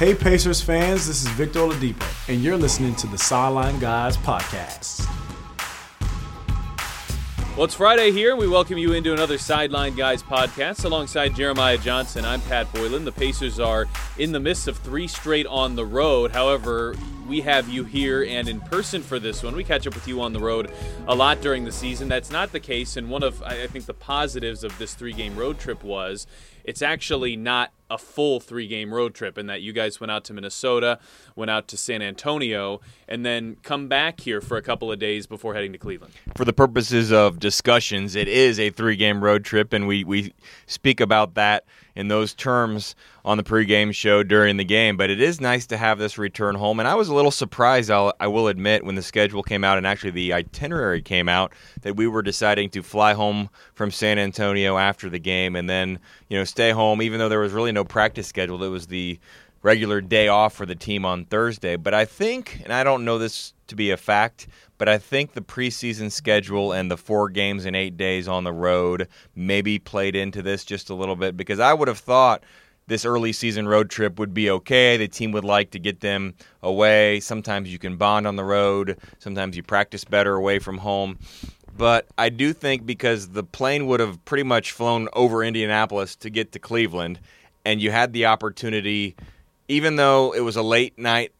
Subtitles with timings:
[0.00, 5.06] Hey Pacers fans, this is Victor Oladipo, and you're listening to the Sideline Guys podcast.
[7.54, 8.30] Well, it's Friday here.
[8.30, 12.24] and We welcome you into another Sideline Guys podcast alongside Jeremiah Johnson.
[12.24, 13.04] I'm Pat Boylan.
[13.04, 16.30] The Pacers are in the midst of three straight on the road.
[16.30, 16.96] However,
[17.28, 19.54] we have you here and in person for this one.
[19.54, 20.72] We catch up with you on the road
[21.08, 22.08] a lot during the season.
[22.08, 22.96] That's not the case.
[22.96, 26.26] And one of, I think, the positives of this three game road trip was
[26.64, 30.24] it's actually not a full three game road trip and that you guys went out
[30.24, 30.98] to Minnesota,
[31.34, 35.26] went out to San Antonio, and then come back here for a couple of days
[35.26, 36.14] before heading to Cleveland.
[36.36, 40.32] For the purposes of discussions, it is a three game road trip, and we, we
[40.66, 42.94] speak about that in those terms
[43.24, 44.96] on the pregame show during the game.
[44.96, 46.80] But it is nice to have this return home.
[46.80, 49.78] And I was a little surprised, I'll, I will admit, when the schedule came out
[49.78, 54.18] and actually the itinerary came out, that we were deciding to fly home from San
[54.18, 55.98] Antonio after the game and then,
[56.28, 58.62] you know, stay home, even though there was really no practice scheduled.
[58.62, 59.18] It was the
[59.62, 61.76] regular day off for the team on Thursday.
[61.76, 64.48] But I think, and I don't know this to be a fact,
[64.80, 68.52] but I think the preseason schedule and the four games in eight days on the
[68.52, 72.42] road maybe played into this just a little bit because I would have thought
[72.86, 74.96] this early season road trip would be okay.
[74.96, 77.20] The team would like to get them away.
[77.20, 81.18] Sometimes you can bond on the road, sometimes you practice better away from home.
[81.76, 86.30] But I do think because the plane would have pretty much flown over Indianapolis to
[86.30, 87.20] get to Cleveland,
[87.66, 89.14] and you had the opportunity,
[89.68, 91.34] even though it was a late night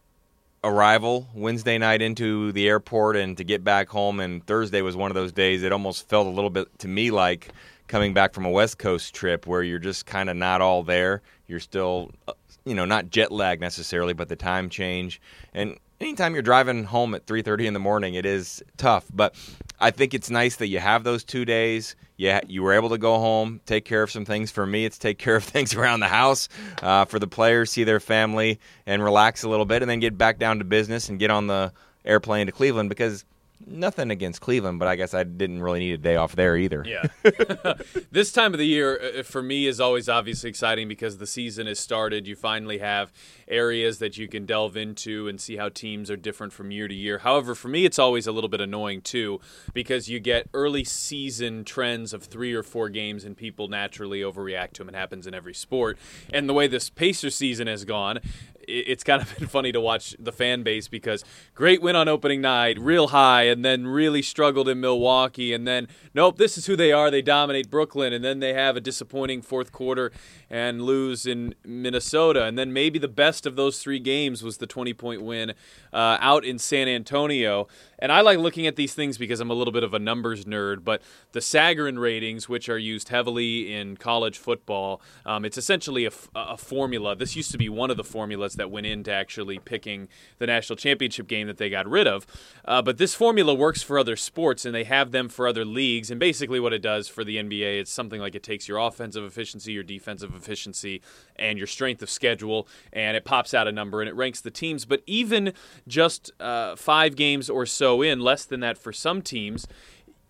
[0.63, 4.21] arrival Wednesday night into the airport and to get back home.
[4.21, 5.63] And Thursday was one of those days.
[5.63, 7.51] It almost felt a little bit to me like
[7.89, 11.23] coming back from a West Coast trip where you're just kind of not all there.
[11.47, 12.33] You're still, uh,
[12.65, 15.21] you know, not jet lag necessarily, but the time change.
[15.55, 19.07] And anytime you're driving home at 3:30 in the morning, it is tough.
[19.13, 19.35] But
[19.81, 21.97] I think it's nice that you have those two days.
[22.21, 24.51] Yeah, you were able to go home, take care of some things.
[24.51, 26.51] For me, it's take care of things around the house.
[26.83, 30.19] Uh, for the players, see their family and relax a little bit, and then get
[30.19, 31.73] back down to business and get on the
[32.05, 33.25] airplane to Cleveland because
[33.67, 36.85] nothing against Cleveland, but I guess I didn't really need a day off there either.
[36.87, 37.07] Yeah.
[38.11, 41.67] this time of the year uh, for me is always obviously exciting because the season
[41.67, 42.27] has started.
[42.27, 43.13] You finally have
[43.49, 46.95] areas that you can delve into and see how teams are different from year to
[46.95, 47.19] year.
[47.19, 49.41] However, for me, it's always a little bit annoying too
[49.73, 54.73] because you get early season trends of three or four games and people naturally overreact
[54.73, 54.95] to them.
[54.95, 55.99] It happens in every sport.
[56.33, 58.21] And the way this Pacer season has gone,
[58.71, 62.41] it's kind of been funny to watch the fan base because great win on opening
[62.41, 66.77] night, real high, and then really struggled in Milwaukee, and then nope, this is who
[66.77, 67.11] they are.
[67.11, 70.13] They dominate Brooklyn, and then they have a disappointing fourth quarter
[70.51, 74.67] and lose in Minnesota, and then maybe the best of those three games was the
[74.67, 75.51] 20 point win
[75.93, 77.69] uh, out in San Antonio.
[78.01, 80.47] And I like looking at these things because I'm a little bit of a numbers
[80.47, 81.03] nerd, but
[81.33, 86.11] the Sagarin ratings, which are used heavily in college football, um, it's essentially a,
[86.57, 87.15] formula.
[87.15, 90.09] This used to be one of the formulas that went into actually picking
[90.39, 92.27] the national championship game that they got rid of.
[92.65, 96.11] Uh, but this formula works for other sports, and they have them for other leagues.
[96.11, 99.25] And basically, what it does for the NBA, it's something like it takes your offensive
[99.25, 101.03] efficiency, your defensive efficiency,
[101.37, 104.51] and your strength of schedule, and it pops out a number and it ranks the
[104.51, 104.85] teams.
[104.85, 105.53] But even
[105.87, 109.67] just uh, five games or so in, less than that for some teams,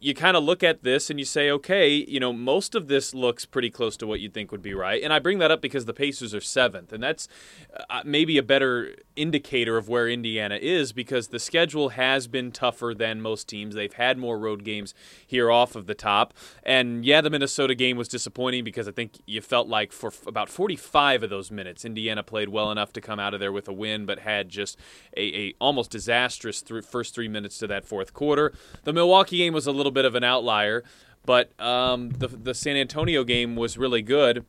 [0.03, 3.15] you kind of look at this and you say, okay, you know, most of this
[3.15, 5.03] looks pretty close to what you'd think would be right.
[5.03, 7.29] And I bring that up because the Pacers are seventh, and that's
[7.91, 12.95] uh, maybe a better indicator of where Indiana is because the schedule has been tougher
[12.97, 13.75] than most teams.
[13.75, 14.95] They've had more road games
[15.27, 16.33] here off of the top.
[16.63, 20.49] And yeah, the Minnesota game was disappointing because I think you felt like for about
[20.49, 23.73] 45 of those minutes, Indiana played well enough to come out of there with a
[23.73, 24.79] win, but had just
[25.15, 28.55] a, a almost disastrous th- first three minutes to that fourth quarter.
[28.85, 30.85] The Milwaukee game was a little bit of an outlier,
[31.25, 34.45] but um, the the San Antonio game was really good.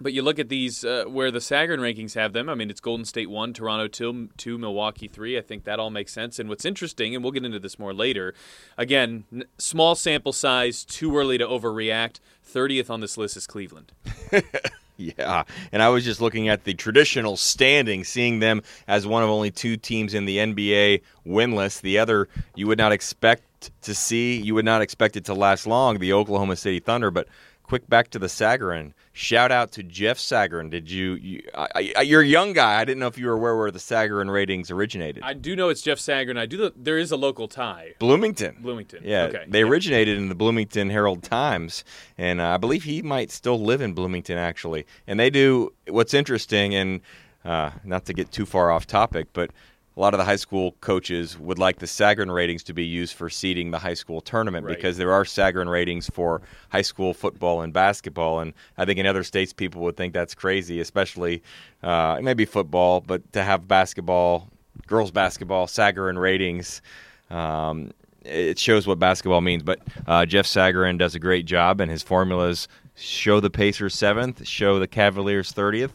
[0.00, 2.48] But you look at these uh, where the Sagarin rankings have them.
[2.48, 5.38] I mean, it's Golden State one, Toronto two, two, Milwaukee three.
[5.38, 6.38] I think that all makes sense.
[6.40, 8.34] And what's interesting, and we'll get into this more later.
[8.76, 12.18] Again, n- small sample size, too early to overreact.
[12.42, 13.92] Thirtieth on this list is Cleveland.
[15.18, 19.30] Yeah, and I was just looking at the traditional standing, seeing them as one of
[19.30, 21.80] only two teams in the NBA winless.
[21.80, 25.66] The other you would not expect to see, you would not expect it to last
[25.66, 27.10] long, the Oklahoma City Thunder.
[27.10, 27.28] But
[27.62, 28.92] quick back to the Sagarin.
[29.14, 30.70] Shout out to Jeff Sagarin.
[30.70, 31.14] Did you?
[31.16, 32.80] you I, I, you're a young guy.
[32.80, 35.22] I didn't know if you were aware where the Sagarin ratings originated.
[35.22, 36.38] I do know it's Jeff Sagarin.
[36.38, 36.56] I do.
[36.56, 37.92] The, there is a local tie.
[37.98, 38.56] Bloomington.
[38.60, 39.00] Bloomington.
[39.04, 39.44] Yeah, Okay.
[39.46, 39.66] they Yeah.
[39.66, 41.84] originated in the Bloomington Herald Times,
[42.16, 44.86] and uh, I believe he might still live in Bloomington actually.
[45.06, 47.00] And they do what's interesting, and
[47.44, 49.50] uh, not to get too far off topic, but
[49.96, 53.14] a lot of the high school coaches would like the Sagarin ratings to be used
[53.14, 54.74] for seeding the high school tournament Right.
[54.76, 56.40] because there are Sagarin ratings for
[56.70, 58.40] high school football and basketball.
[58.40, 61.42] And I think in other states, people would think that's crazy, especially
[61.82, 64.48] uh, maybe football, but to have basketball,
[64.86, 66.80] girls basketball, Sagarin ratings.
[67.30, 67.92] Um,
[68.24, 69.62] it shows what basketball means.
[69.62, 74.46] But uh, Jeff Sagarin does a great job, and his formulas show the Pacers seventh,
[74.46, 75.92] show the Cavaliers thirtieth.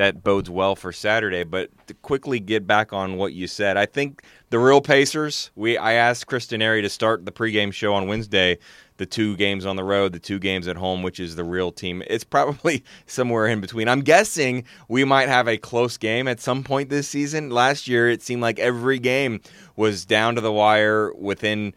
[0.00, 1.44] That bodes well for Saturday.
[1.44, 5.50] But to quickly get back on what you said, I think the real Pacers.
[5.56, 8.56] We I asked Chris Denari to start the pregame show on Wednesday.
[8.96, 11.70] The two games on the road, the two games at home, which is the real
[11.70, 12.02] team.
[12.06, 13.88] It's probably somewhere in between.
[13.88, 17.50] I'm guessing we might have a close game at some point this season.
[17.50, 19.42] Last year, it seemed like every game
[19.76, 21.74] was down to the wire within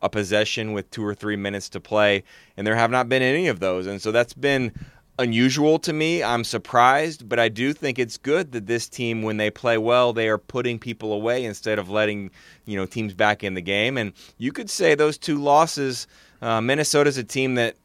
[0.00, 2.24] a possession with two or three minutes to play,
[2.56, 3.86] and there have not been any of those.
[3.86, 4.72] And so that's been
[5.18, 6.22] unusual to me.
[6.22, 10.12] I'm surprised, but I do think it's good that this team, when they play well,
[10.12, 12.30] they are putting people away instead of letting
[12.66, 13.96] you know teams back in the game.
[13.98, 16.06] And you could say those two losses,
[16.40, 17.76] uh, Minnesota's a team that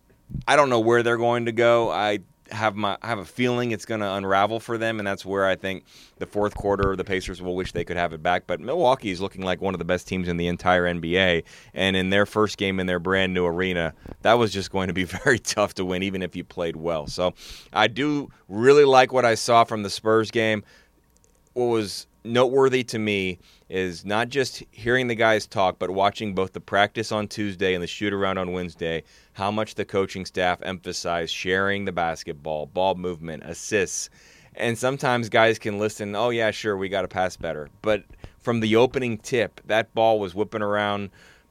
[0.47, 1.91] I don't know where they're going to go.
[1.91, 2.19] I
[2.53, 5.55] have my have a feeling it's going to unravel for them, and that's where I
[5.55, 5.83] think
[6.19, 8.44] the fourth quarter the Pacers will wish they could have it back.
[8.47, 11.95] But Milwaukee is looking like one of the best teams in the entire NBA, and
[11.95, 15.03] in their first game in their brand new arena, that was just going to be
[15.23, 17.07] very tough to win, even if you played well.
[17.07, 17.33] So
[17.73, 20.63] I do really like what I saw from the Spurs game.
[21.53, 23.39] What was noteworthy to me
[23.69, 27.83] is not just hearing the guys talk, but watching both the practice on Tuesday and
[27.83, 29.03] the shoot around on Wednesday,
[29.33, 34.09] how much the coaching staff emphasized sharing the basketball, ball movement, assists.
[34.55, 37.69] And sometimes guys can listen, oh, yeah, sure, we got to pass better.
[37.81, 38.03] But
[38.39, 41.09] from the opening tip, that ball was whipping around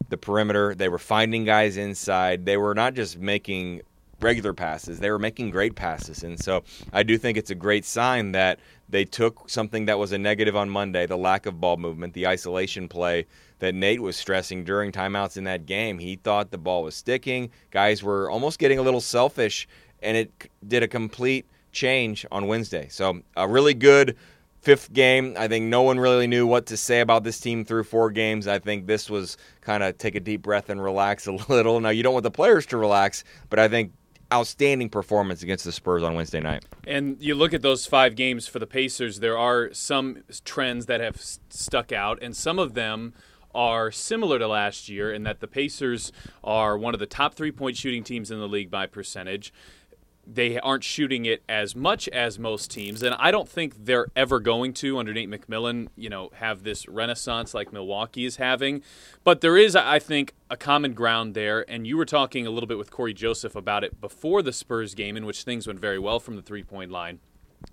[0.08, 0.74] the perimeter.
[0.74, 2.46] They were finding guys inside.
[2.46, 3.82] They were not just making
[4.22, 4.98] regular passes.
[5.00, 6.22] They were making great passes.
[6.22, 10.12] And so I do think it's a great sign that they took something that was
[10.12, 13.26] a negative on Monday, the lack of ball movement, the isolation play
[13.58, 15.98] that Nate was stressing during timeouts in that game.
[15.98, 17.50] He thought the ball was sticking.
[17.70, 19.68] Guys were almost getting a little selfish,
[20.02, 22.88] and it did a complete change on Wednesday.
[22.90, 24.16] So a really good
[24.60, 25.34] fifth game.
[25.38, 28.46] I think no one really knew what to say about this team through four games.
[28.46, 31.80] I think this was kind of take a deep breath and relax a little.
[31.80, 33.92] Now, you don't want the players to relax, but I think
[34.32, 36.64] outstanding performance against the Spurs on Wednesday night.
[36.86, 41.00] And you look at those five games for the Pacers, there are some trends that
[41.00, 43.12] have stuck out, and some of them
[43.54, 46.10] are similar to last year in that the Pacers
[46.42, 49.52] are one of the top three point shooting teams in the league by percentage.
[50.24, 54.38] They aren't shooting it as much as most teams, and I don't think they're ever
[54.38, 58.82] going to under Nate McMillan, you know, have this renaissance like Milwaukee is having.
[59.24, 61.68] But there is, I think, a common ground there.
[61.68, 64.94] And you were talking a little bit with Cory Joseph about it before the Spurs
[64.94, 67.18] game, in which things went very well from the three point line.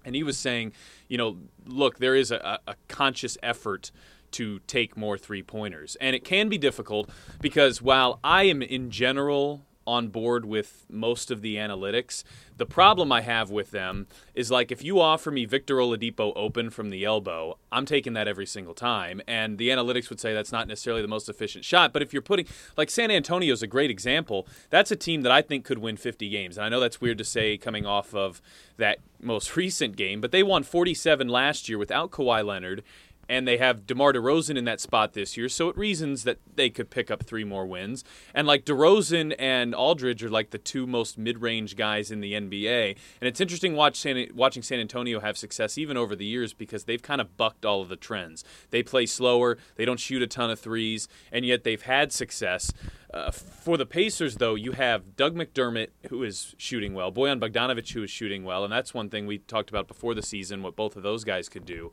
[0.04, 0.74] And he was saying,
[1.08, 3.92] you know, look, there is a, a conscious effort
[4.32, 5.98] to take more three pointers.
[6.00, 7.10] And it can be difficult
[7.42, 12.24] because while I am in general on board with most of the analytics,
[12.58, 14.06] the problem I have with them
[14.36, 18.28] is like if you offer me Victor Oladipo open from the elbow, I'm taking that
[18.28, 19.20] every single time.
[19.28, 21.92] And the analytics would say that's not necessarily the most efficient shot.
[21.92, 22.46] But if you're putting,
[22.78, 25.98] like San Antonio is a great example, that's a team that I think could win
[25.98, 26.58] 50 games.
[26.58, 28.44] And I know that's weird to say coming off of
[28.78, 32.84] that most recent game, but they won 47 last year without Kawhi Leonard
[33.30, 36.70] and they have DeMar DeRozan in that spot this year, so it reasons that they
[36.70, 38.04] could pick up three more wins.
[38.34, 42.98] And like DeRozan and Aldridge are like the two most mid-range guys in the NBA,
[43.22, 46.86] and it's interesting watch San, watching San Antonio have success even over the years because
[46.86, 48.44] they've kind of bucked all of the trends.
[48.72, 52.74] They play slower, they don't shoot a ton of threes, and yet they've had success.
[53.12, 57.92] Uh, for the Pacers, though, you have Doug McDermott, who is shooting well, Bojan Bogdanovic,
[57.92, 60.76] who is shooting well, and that's one thing we talked about before the season, what
[60.76, 61.92] both of those guys could do.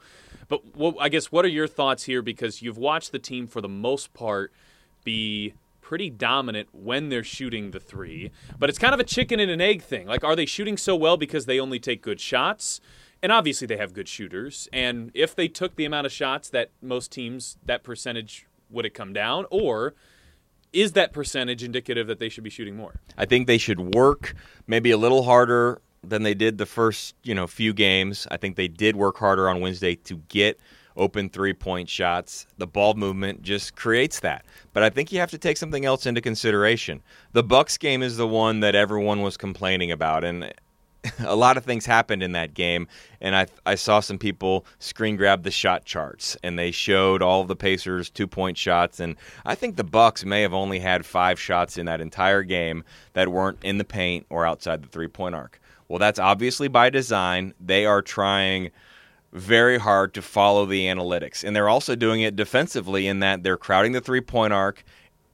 [0.49, 0.61] But
[1.01, 2.21] I guess, what are your thoughts here?
[2.21, 4.53] Because you've watched the team, for the most part,
[5.05, 9.51] be pretty dominant when they're shooting the three, but it's kind of a chicken and
[9.51, 10.07] an egg thing.
[10.07, 12.81] Like, are they shooting so well because they only take good shots?
[13.23, 14.69] And obviously, they have good shooters.
[14.71, 18.93] And if they took the amount of shots that most teams, that percentage would have
[18.93, 19.47] come down?
[19.51, 19.95] Or
[20.77, 23.01] is that percentage indicative that they should be shooting more?
[23.17, 24.35] I think they should work
[24.67, 28.29] maybe a little harder than they did the first, you know, few games.
[28.31, 30.61] I think they did work harder on Wednesday to get
[30.95, 32.47] open three-point shots.
[32.59, 34.45] The ball movement just creates that.
[34.75, 37.03] But I think you have to take something else into consideration.
[37.33, 40.53] The Bucks game is the one that everyone was complaining about and
[41.21, 42.89] a lot of things happened in that game,
[43.21, 47.45] and I I saw some people screen grab the shot charts, and they showed all
[47.45, 51.39] the Pacers two point shots, and I think the Bucks may have only had five
[51.39, 55.35] shots in that entire game that weren't in the paint or outside the three point
[55.35, 55.61] arc.
[55.89, 57.55] Well, that's obviously by design.
[57.61, 58.71] They are trying
[59.33, 61.45] very hard to follow the analytics.
[61.45, 64.83] And they're also doing it defensively in that they're crowding the three point arc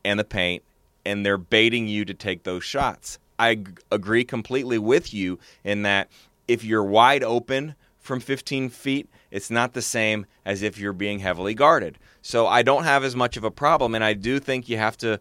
[0.05, 0.62] and the paint,
[1.07, 3.19] and they're baiting you to take those shots.
[3.42, 6.08] I agree completely with you in that
[6.46, 11.18] if you're wide open from 15 feet, it's not the same as if you're being
[11.18, 11.99] heavily guarded.
[12.20, 14.96] So I don't have as much of a problem, and I do think you have
[14.99, 15.18] to,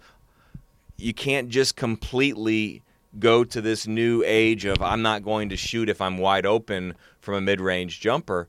[0.98, 2.84] you can't just completely
[3.18, 6.94] go to this new age of I'm not going to shoot if I'm wide open
[7.20, 8.48] from a mid range jumper.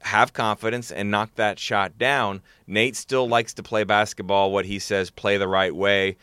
[0.00, 2.42] Have confidence and knock that shot down.
[2.66, 6.18] Nate still likes to play basketball, what he says, play the right way.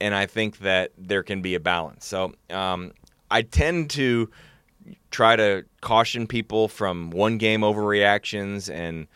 [0.00, 2.04] And I think that there can be a balance.
[2.06, 2.92] So um,
[3.30, 4.30] I tend to
[5.10, 9.06] try to caution people from one game overreactions and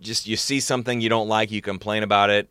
[0.00, 2.48] just you see something you don't like, you complain about it.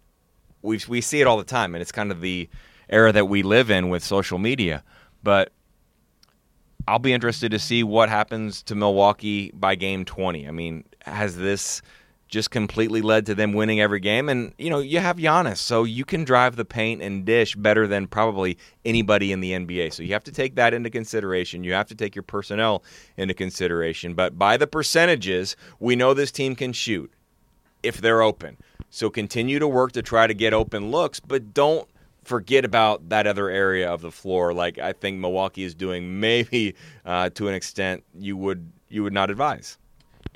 [0.61, 2.49] We we see it all the time, and it's kind of the
[2.89, 4.83] era that we live in with social media.
[5.23, 5.51] But
[6.87, 10.47] I'll be interested to see what happens to Milwaukee by game 20.
[10.47, 11.81] I mean, has this
[12.27, 14.29] just completely led to them winning every game?
[14.29, 17.87] And, you know, you have Giannis, so you can drive the paint and dish better
[17.87, 19.93] than probably anybody in the NBA.
[19.93, 21.63] So you have to take that into consideration.
[21.63, 22.83] You have to take your personnel
[23.17, 24.13] into consideration.
[24.13, 27.11] But by the percentages, we know this team can shoot
[27.83, 28.57] if they're open.
[28.89, 31.87] So continue to work to try to get open looks, but don't
[32.23, 34.53] forget about that other area of the floor.
[34.53, 39.13] Like I think Milwaukee is doing, maybe uh, to an extent you would you would
[39.13, 39.77] not advise.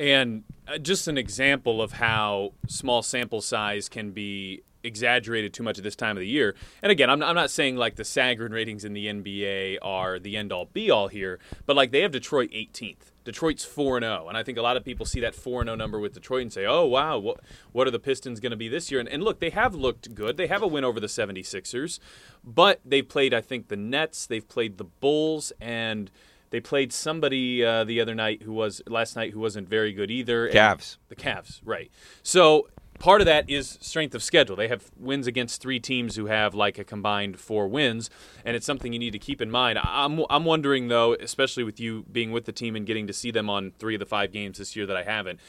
[0.02, 5.78] And uh, just an example of how small sample size can be exaggerated too much
[5.78, 6.56] at this time of the year.
[6.82, 10.18] And again, I'm not, I'm not saying like the Sagarin ratings in the NBA are
[10.18, 13.12] the end all be all here, but like they have Detroit 18th.
[13.24, 14.28] Detroit's 4 0.
[14.28, 16.52] And I think a lot of people see that 4 0 number with Detroit and
[16.52, 17.40] say, oh, wow, what,
[17.72, 19.00] what are the Pistons going to be this year?
[19.00, 20.36] And, and look, they have looked good.
[20.36, 22.00] They have a win over the 76ers,
[22.44, 26.10] but they've played, I think, the Nets, they've played the Bulls, and
[26.52, 30.12] they played somebody uh, the other night who was last night who wasn't very good
[30.12, 30.50] either.
[30.50, 30.98] Cavs.
[31.10, 31.90] The Cavs, right.
[32.22, 32.68] So
[33.00, 34.56] part of that is strength of schedule.
[34.56, 38.10] They have wins against three teams who have like a combined four wins,
[38.46, 39.80] and it's something you need to keep in mind.
[39.82, 43.32] I'm, I'm wondering though, especially with you being with the team and getting to see
[43.32, 45.40] them on three of the five games this year that I haven't,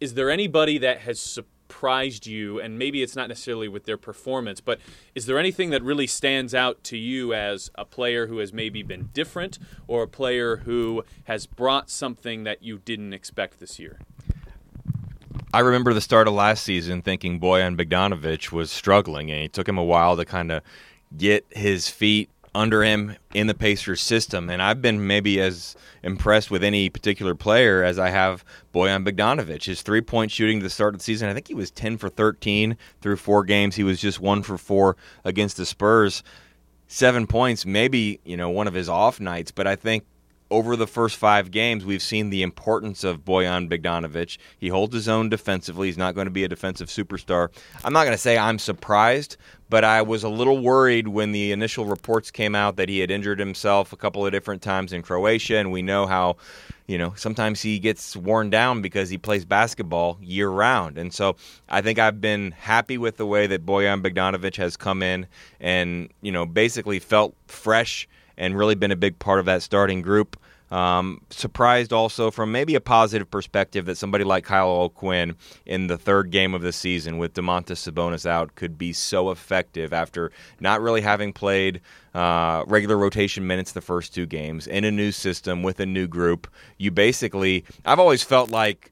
[0.00, 1.20] is there anybody that has
[1.72, 2.60] surprised you?
[2.60, 4.78] And maybe it's not necessarily with their performance, but
[5.14, 8.82] is there anything that really stands out to you as a player who has maybe
[8.82, 13.98] been different, or a player who has brought something that you didn't expect this year?
[15.54, 19.68] I remember the start of last season thinking Bojan Bogdanovic was struggling, and it took
[19.68, 20.62] him a while to kind of
[21.16, 24.50] get his feet under him in the Pacers system.
[24.50, 28.44] And I've been maybe as impressed with any particular player as I have
[28.74, 29.64] Bojan Bogdanovic.
[29.64, 31.98] His three point shooting to the start of the season, I think he was 10
[31.98, 33.76] for 13 through four games.
[33.76, 36.22] He was just one for four against the Spurs.
[36.88, 40.04] Seven points, maybe, you know, one of his off nights, but I think
[40.52, 44.36] over the first five games, we've seen the importance of Bojan Bogdanovic.
[44.58, 45.88] He holds his own defensively.
[45.88, 47.48] He's not going to be a defensive superstar.
[47.84, 49.38] I'm not going to say I'm surprised,
[49.70, 53.10] but I was a little worried when the initial reports came out that he had
[53.10, 56.36] injured himself a couple of different times in Croatia, and we know how,
[56.86, 60.98] you know, sometimes he gets worn down because he plays basketball year round.
[60.98, 61.36] And so
[61.70, 65.26] I think I've been happy with the way that Bojan Bogdanovic has come in
[65.60, 68.06] and, you know, basically felt fresh
[68.42, 70.36] and really been a big part of that starting group.
[70.72, 75.98] Um, surprised also from maybe a positive perspective that somebody like Kyle O'Quinn in the
[75.98, 80.80] third game of the season with Domantas Sabonis out could be so effective after not
[80.80, 81.82] really having played
[82.14, 86.08] uh, regular rotation minutes the first two games in a new system with a new
[86.08, 86.48] group.
[86.78, 88.90] You basically, I've always felt like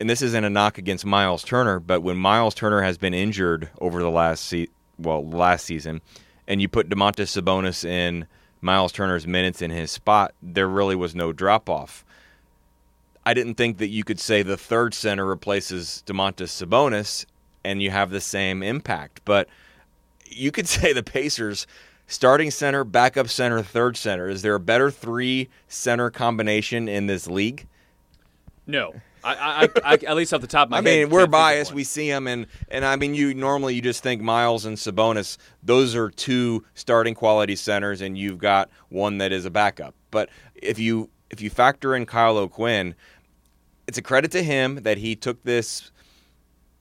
[0.00, 3.68] and this isn't a knock against Miles Turner, but when Miles Turner has been injured
[3.80, 6.00] over the last se- well last season,
[6.48, 8.26] and you put Domantas Sabonis in
[8.60, 12.04] Miles Turner's minutes in his spot, there really was no drop off.
[13.24, 17.26] I didn't think that you could say the third center replaces Domantas Sabonis
[17.64, 19.48] and you have the same impact, but
[20.26, 21.66] you could say the Pacers
[22.06, 24.28] starting center, backup center, third center.
[24.28, 27.66] Is there a better three center combination in this league?
[28.66, 28.94] No.
[29.22, 30.84] I, I, I, at least off the top of my I head.
[30.84, 31.74] mean, we're can't think of biased.
[31.74, 35.36] We see them, and and I mean, you normally you just think Miles and Sabonis.
[35.62, 39.94] Those are two starting quality centers, and you've got one that is a backup.
[40.10, 42.94] But if you if you factor in Kyle O'Quinn,
[43.86, 45.90] it's a credit to him that he took this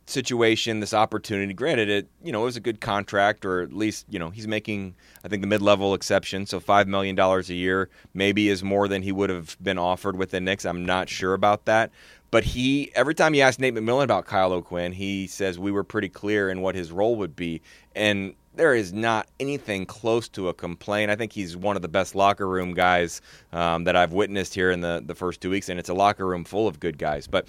[0.09, 1.53] situation, this opportunity.
[1.53, 4.47] Granted, it you know it was a good contract, or at least you know he's
[4.47, 8.63] making I think the mid level exception, so five million dollars a year maybe is
[8.63, 10.65] more than he would have been offered with the Knicks.
[10.65, 11.91] I'm not sure about that,
[12.31, 15.83] but he every time you ask Nate McMillan about Kyle O'Quinn, he says we were
[15.83, 17.61] pretty clear in what his role would be,
[17.95, 21.09] and there is not anything close to a complaint.
[21.09, 23.21] I think he's one of the best locker room guys
[23.53, 26.25] um, that I've witnessed here in the, the first two weeks, and it's a locker
[26.25, 27.25] room full of good guys.
[27.25, 27.47] But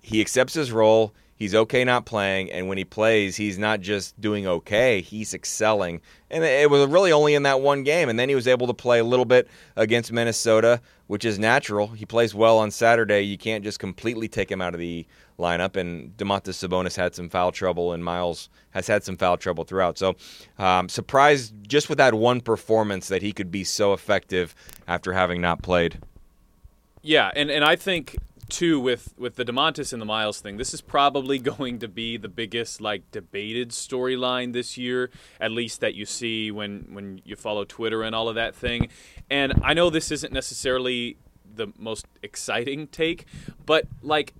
[0.00, 1.12] he accepts his role.
[1.36, 6.00] He's okay not playing, and when he plays, he's not just doing okay, he's excelling.
[6.30, 8.74] And it was really only in that one game, and then he was able to
[8.74, 11.88] play a little bit against Minnesota, which is natural.
[11.88, 13.20] He plays well on Saturday.
[13.20, 15.06] You can't just completely take him out of the
[15.38, 19.64] lineup, and Domantas Sabonis had some foul trouble, and Miles has had some foul trouble
[19.64, 19.98] throughout.
[19.98, 20.16] So,
[20.58, 24.54] um, surprised just with that one performance that he could be so effective
[24.88, 25.98] after having not played.
[27.02, 28.16] Yeah, and, and I think
[28.48, 32.16] too with with the Domantas and the Miles thing, this is probably going to be
[32.16, 35.10] the biggest like debated storyline this year,
[35.40, 38.88] at least that you see when when you follow Twitter and all of that thing.
[39.30, 41.16] And I know this isn't necessarily
[41.54, 43.26] the most exciting take,
[43.64, 44.34] but like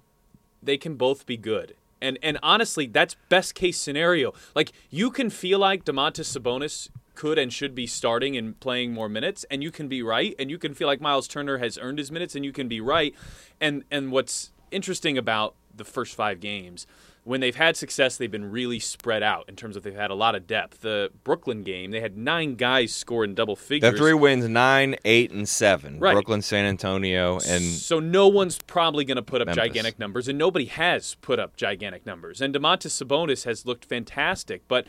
[0.63, 1.75] they can both be good.
[2.07, 4.33] And and honestly, that's best case scenario.
[4.55, 9.09] Like you can feel like Domantas Sabonis could and should be starting and playing more
[9.09, 11.99] minutes and you can be right and you can feel like Miles Turner has earned
[11.99, 13.15] his minutes and you can be right.
[13.61, 16.87] And and what's interesting about the first 5 games
[17.27, 20.15] when they've had success, they've been really spread out in terms of they've had a
[20.15, 20.83] lot of depth.
[20.83, 23.93] The Brooklyn game, they had nine guys score in double figures.
[23.93, 25.99] The three wins nine, eight, and seven.
[25.99, 26.13] Right.
[26.13, 29.65] Brooklyn, San Antonio, and so no one's probably going to put up Memphis.
[29.65, 32.41] gigantic numbers, and nobody has put up gigantic numbers.
[32.41, 34.87] And Domantas Sabonis has looked fantastic, but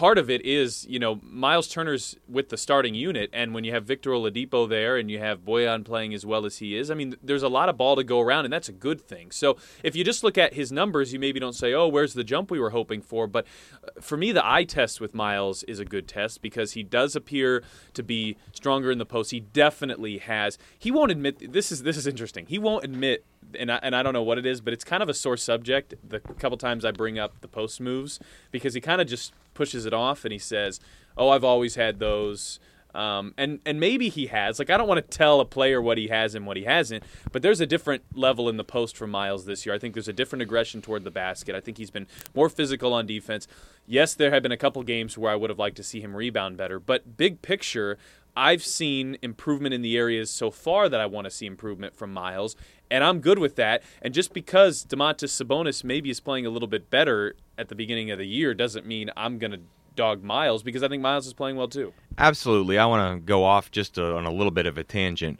[0.00, 3.72] part of it is, you know, Miles Turner's with the starting unit, and when you
[3.74, 6.94] have Victor Oladipo there and you have Bojan playing as well as he is, I
[6.94, 9.30] mean, there's a lot of ball to go around, and that's a good thing.
[9.30, 12.24] So if you just look at his numbers, you maybe don't say, oh, where's the
[12.24, 13.26] jump we were hoping for?
[13.26, 13.46] But
[13.84, 17.14] uh, for me, the eye test with Miles is a good test because he does
[17.14, 19.32] appear to be stronger in the post.
[19.32, 20.56] He definitely has.
[20.78, 22.46] He won't admit this is this is interesting.
[22.46, 23.26] He won't admit
[23.58, 25.36] and I, and I don't know what it is, but it's kind of a sore
[25.36, 25.94] subject.
[26.06, 29.84] The couple times I bring up the post moves because he kind of just pushes
[29.84, 30.80] it off and he says,
[31.18, 32.58] "Oh, I've always had those."
[32.94, 34.58] Um, and and maybe he has.
[34.58, 37.04] Like I don't want to tell a player what he has and what he hasn't,
[37.30, 39.74] but there's a different level in the post for Miles this year.
[39.74, 41.54] I think there's a different aggression toward the basket.
[41.54, 43.46] I think he's been more physical on defense.
[43.86, 46.16] Yes, there have been a couple games where I would have liked to see him
[46.16, 47.98] rebound better, but big picture,
[48.34, 52.14] I've seen improvement in the areas so far that I want to see improvement from
[52.14, 52.56] Miles,
[52.90, 53.82] and I'm good with that.
[54.02, 58.10] And just because Domantas Sabonis maybe is playing a little bit better at the beginning
[58.10, 59.60] of the year doesn't mean I'm going to
[59.94, 61.92] dog Miles because I think Miles is playing well too.
[62.18, 62.78] Absolutely.
[62.78, 65.38] I want to go off just a, on a little bit of a tangent.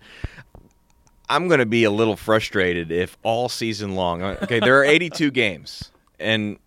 [1.29, 4.85] I'm going to be a little frustrated if all season long, uh, okay, there are
[4.85, 6.59] 82 games, and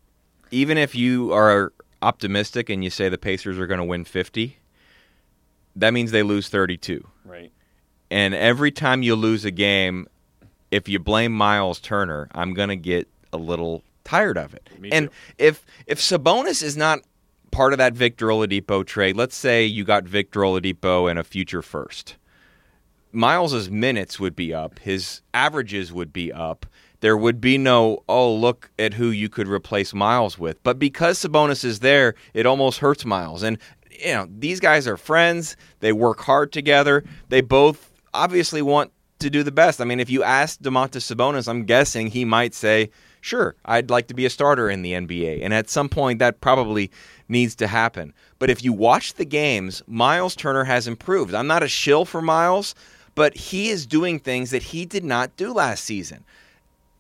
[0.51, 4.57] even if you are optimistic and you say the Pacers are going to win 50,
[5.75, 7.05] that means they lose 32.
[7.25, 7.51] Right.
[8.09, 10.07] And every time you lose a game,
[10.73, 14.67] if you blame Miles Turner, I'm going to get a little tired of it.
[14.79, 15.15] Me and too.
[15.37, 17.01] if if Sabonis is not
[17.51, 21.61] part of that Victor Oladipo trade, let's say you got Victor Oladipo and a future
[21.61, 22.15] first.
[23.13, 26.65] Miles's minutes would be up, his averages would be up.
[27.01, 30.63] There would be no, oh, look at who you could replace Miles with.
[30.63, 33.43] But because Sabonis is there, it almost hurts Miles.
[33.43, 33.59] And
[33.91, 35.55] you know, these guys are friends.
[35.81, 37.03] They work hard together.
[37.29, 38.91] They both obviously want
[39.23, 39.81] to do the best.
[39.81, 42.89] I mean, if you ask Domantas Sabonis, I'm guessing he might say,
[43.21, 46.41] "Sure, I'd like to be a starter in the NBA." And at some point, that
[46.41, 46.91] probably
[47.27, 48.13] needs to happen.
[48.37, 51.33] But if you watch the games, Miles Turner has improved.
[51.33, 52.75] I'm not a shill for Miles,
[53.15, 56.23] but he is doing things that he did not do last season.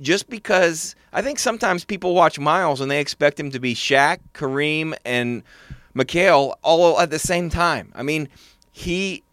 [0.01, 4.19] Just because I think sometimes people watch Miles and they expect him to be Shaq,
[4.33, 5.43] Kareem, and
[5.95, 7.91] Mikal all at the same time.
[7.95, 8.27] I mean,
[8.71, 9.23] he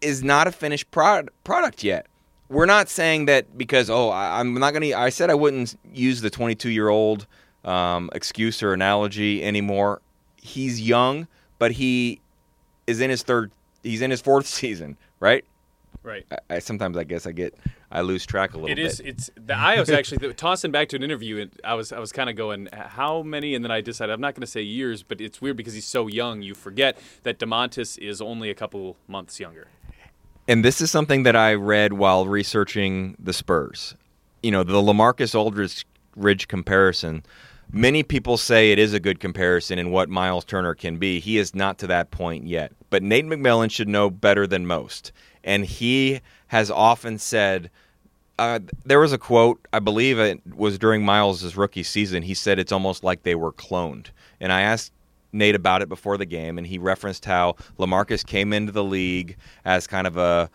[0.00, 2.06] is not a finished product yet
[2.52, 4.94] we're not saying that because oh I, am not gonna.
[4.94, 7.26] I said I wouldn't use the 22 year old
[7.64, 10.00] um, excuse or analogy anymore.
[10.36, 11.26] He's young,
[11.58, 12.20] but he
[12.86, 13.50] is in his third.
[13.82, 15.44] He's in his fourth season, right?
[16.02, 16.26] Right.
[16.30, 17.54] I, I sometimes I guess I get
[17.90, 18.84] I lose track a little it bit.
[18.84, 19.00] It is.
[19.00, 22.12] It's the I was actually tossing back to an interview, and I was I was
[22.12, 25.02] kind of going how many, and then I decided I'm not going to say years,
[25.02, 26.42] but it's weird because he's so young.
[26.42, 29.68] You forget that Domantas is only a couple months younger
[30.52, 33.94] and this is something that I read while researching the Spurs.
[34.42, 37.22] You know, the Lamarcus Aldridge Ridge comparison.
[37.70, 41.20] Many people say it is a good comparison in what Miles Turner can be.
[41.20, 42.72] He is not to that point yet.
[42.90, 45.10] But Nate McMillan should know better than most.
[45.42, 47.70] And he has often said,
[48.38, 52.24] uh, there was a quote, I believe it was during Miles' rookie season.
[52.24, 54.08] He said it's almost like they were cloned.
[54.38, 54.92] And I asked
[55.32, 59.36] Nate about it before the game, and he referenced how Lamarcus came into the league
[59.64, 60.50] as kind of a,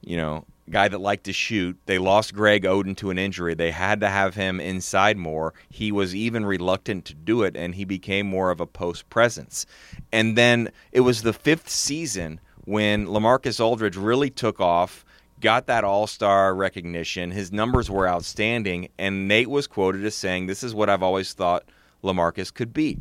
[0.00, 1.78] you know, guy that liked to shoot.
[1.86, 3.54] They lost Greg Oden to an injury.
[3.54, 5.54] They had to have him inside more.
[5.68, 9.66] He was even reluctant to do it, and he became more of a post presence.
[10.12, 15.04] And then it was the fifth season when Lamarcus Aldridge really took off,
[15.40, 17.30] got that all star recognition.
[17.30, 21.32] His numbers were outstanding, and Nate was quoted as saying, This is what I've always
[21.32, 21.64] thought
[22.02, 22.98] Lamarcus could be.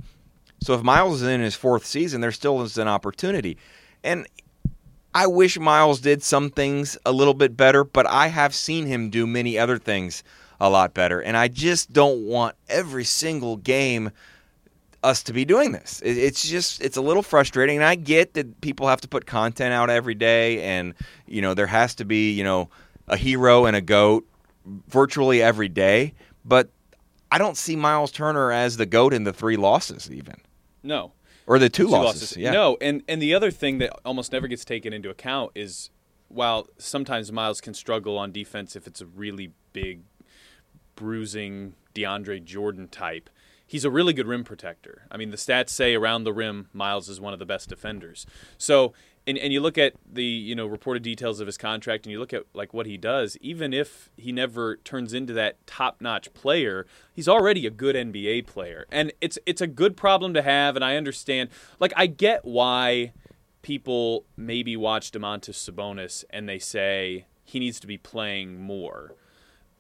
[0.62, 3.58] So if Miles is in his fourth season, there still is an opportunity.
[4.04, 4.28] And
[5.13, 9.10] I wish Miles did some things a little bit better, but I have seen him
[9.10, 10.24] do many other things
[10.60, 11.19] a lot better.
[11.19, 14.12] And I just don't want every single game
[15.04, 16.00] us to be doing this.
[16.06, 17.78] It's just it's a little frustrating.
[17.78, 20.93] And I get that people have to put content out every day and
[21.26, 22.69] you know there has to be, you know,
[23.08, 24.28] a hero and a goat
[24.88, 26.13] virtually every day,
[26.45, 26.69] but
[27.32, 30.36] I don't see Miles Turner as the goat in the three losses even.
[30.83, 31.13] No.
[31.47, 32.21] Or the two, two losses.
[32.21, 32.37] losses.
[32.37, 32.51] Yeah.
[32.51, 35.89] No, and and the other thing that almost never gets taken into account is
[36.27, 40.03] while sometimes Miles can struggle on defense if it's a really big
[40.95, 43.29] bruising DeAndre Jordan type,
[43.65, 45.07] he's a really good rim protector.
[45.11, 48.25] I mean, the stats say around the rim, Miles is one of the best defenders.
[48.57, 48.93] So
[49.27, 52.19] and, and you look at the you know reported details of his contract and you
[52.19, 56.86] look at like what he does even if he never turns into that top-notch player
[57.13, 58.86] he's already a good NBA player.
[58.91, 63.13] And it's it's a good problem to have and I understand like I get why
[63.62, 69.13] people maybe watch Domantas Sabonis and they say he needs to be playing more.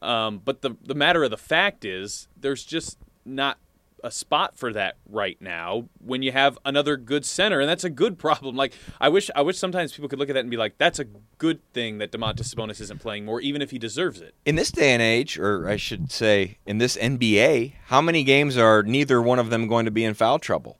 [0.01, 3.57] Um, but the the matter of the fact is there's just not
[4.03, 7.89] a spot for that right now when you have another good center, and that's a
[7.89, 8.55] good problem.
[8.55, 10.99] Like I wish, I wish sometimes people could look at that and be like, "That's
[10.99, 11.05] a
[11.37, 14.71] good thing that Domantas Sabonis isn't playing more, even if he deserves it." In this
[14.71, 19.21] day and age, or I should say, in this NBA, how many games are neither
[19.21, 20.77] one of them going to be in foul trouble?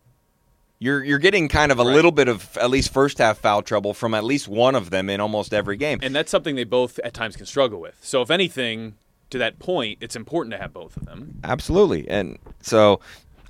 [0.79, 1.93] You're you're getting kind of a right.
[1.93, 5.11] little bit of at least first half foul trouble from at least one of them
[5.11, 7.99] in almost every game, and that's something they both at times can struggle with.
[8.01, 8.95] So if anything,
[9.31, 11.39] to that point, it's important to have both of them.
[11.43, 13.01] Absolutely, and so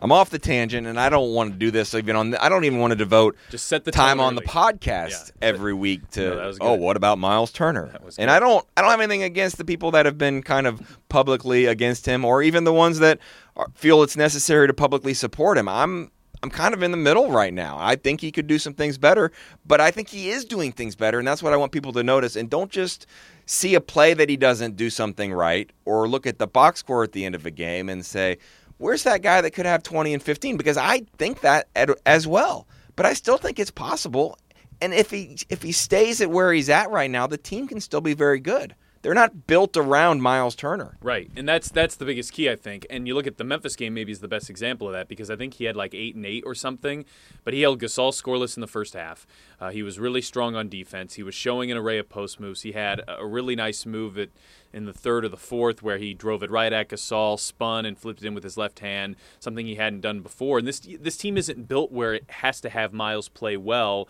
[0.01, 2.31] I'm off the tangent, and I don't want to do this even on.
[2.31, 5.47] The, I don't even want to devote just set the time on the podcast yeah.
[5.47, 6.35] every week to.
[6.35, 7.93] No, oh, what about Miles Turner?
[8.17, 8.65] And I don't.
[8.75, 12.25] I don't have anything against the people that have been kind of publicly against him,
[12.25, 13.19] or even the ones that
[13.55, 15.69] are, feel it's necessary to publicly support him.
[15.69, 16.11] I'm.
[16.43, 17.77] I'm kind of in the middle right now.
[17.79, 19.31] I think he could do some things better,
[19.63, 22.01] but I think he is doing things better, and that's what I want people to
[22.01, 22.35] notice.
[22.35, 23.05] And don't just
[23.45, 27.03] see a play that he doesn't do something right or look at the box score
[27.03, 28.37] at the end of a game and say,
[28.77, 30.57] where's that guy that could have 20 and 15?
[30.57, 31.67] Because I think that
[32.05, 32.67] as well.
[32.95, 34.37] But I still think it's possible.
[34.81, 37.79] And if he if he stays at where he's at right now, the team can
[37.79, 38.75] still be very good.
[39.01, 40.97] They're not built around Miles Turner.
[41.01, 41.31] Right.
[41.35, 42.85] And that's that's the biggest key I think.
[42.89, 45.31] And you look at the Memphis game maybe is the best example of that because
[45.31, 47.05] I think he had like 8 and 8 or something,
[47.43, 49.25] but he held Gasol scoreless in the first half.
[49.59, 51.15] Uh, he was really strong on defense.
[51.15, 52.61] He was showing an array of post moves.
[52.61, 54.29] He had a really nice move at,
[54.71, 57.97] in the third or the fourth where he drove it right at Gasol, spun and
[57.97, 60.59] flipped it in with his left hand, something he hadn't done before.
[60.59, 64.07] And this this team isn't built where it has to have Miles play well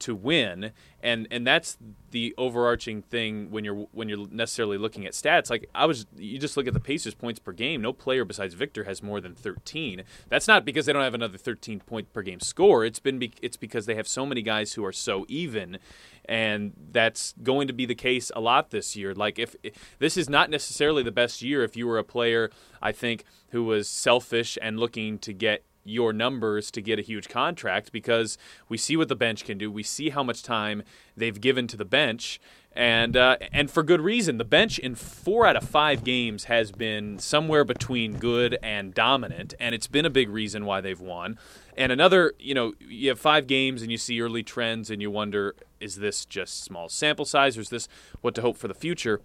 [0.00, 1.76] to win and and that's
[2.10, 5.50] the overarching thing when you're when you're necessarily looking at stats.
[5.50, 7.82] Like I was you just look at the Pacers points per game.
[7.82, 11.36] No player besides Victor has more than 13 that's not because they don't have another
[11.36, 12.84] 13 point per game score.
[12.84, 15.78] It's been be, it's because they have so many guys who are so even
[16.24, 19.14] and that's going to be the case a lot this year.
[19.14, 22.50] Like if, if this is not necessarily the best year if you were a player
[22.80, 27.28] I think who was selfish and looking to get your numbers to get a huge
[27.28, 29.70] contract because we see what the bench can do.
[29.70, 30.82] We see how much time
[31.16, 32.40] they've given to the bench,
[32.72, 34.38] and uh, and for good reason.
[34.38, 39.54] The bench in four out of five games has been somewhere between good and dominant,
[39.60, 41.38] and it's been a big reason why they've won.
[41.76, 45.10] And another, you know, you have five games and you see early trends, and you
[45.10, 47.88] wonder, is this just small sample size, or is this
[48.22, 49.20] what to hope for the future?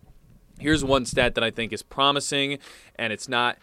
[0.60, 2.60] Here's one stat that I think is promising,
[2.95, 3.58] and it's not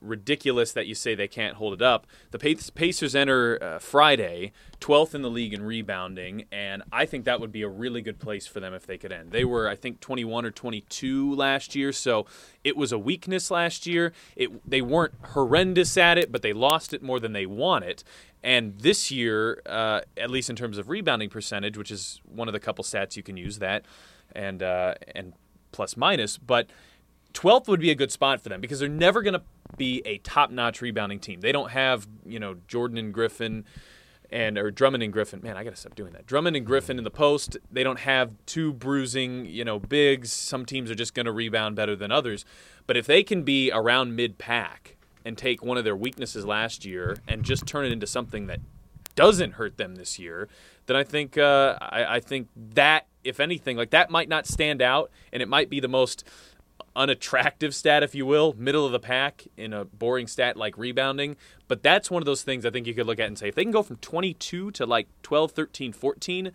[0.00, 2.06] ridiculous that you say they can't hold it up.
[2.30, 7.40] The Pacers enter uh, Friday, 12th in the league in rebounding, and I think that
[7.40, 9.32] would be a really good place for them if they could end.
[9.32, 12.26] They were, I think, 21 or 22 last year, so
[12.64, 14.12] it was a weakness last year.
[14.36, 18.02] It, they weren't horrendous at it, but they lost it more than they won it.
[18.42, 22.52] And this year, uh, at least in terms of rebounding percentage, which is one of
[22.52, 23.84] the couple stats you can use that,
[24.32, 25.34] and uh, and
[25.72, 26.70] plus minus, but
[27.34, 29.42] 12th would be a good spot for them because they're never going to
[29.76, 31.40] be a top-notch rebounding team.
[31.40, 33.64] They don't have, you know, Jordan and Griffin
[34.30, 35.40] and or Drummond and Griffin.
[35.42, 36.26] Man, I got to stop doing that.
[36.26, 40.32] Drummond and Griffin in the post, they don't have two bruising, you know, bigs.
[40.32, 42.44] Some teams are just going to rebound better than others.
[42.86, 47.16] But if they can be around mid-pack and take one of their weaknesses last year
[47.26, 48.60] and just turn it into something that
[49.16, 50.48] doesn't hurt them this year,
[50.86, 54.80] then I think uh, I, I think that if anything, like that might not stand
[54.80, 56.24] out, and it might be the most
[56.96, 61.36] unattractive stat, if you will, middle of the pack in a boring stat like rebounding.
[61.68, 63.54] But that's one of those things I think you could look at and say if
[63.54, 66.52] they can go from 22 to like 12, 13, 14,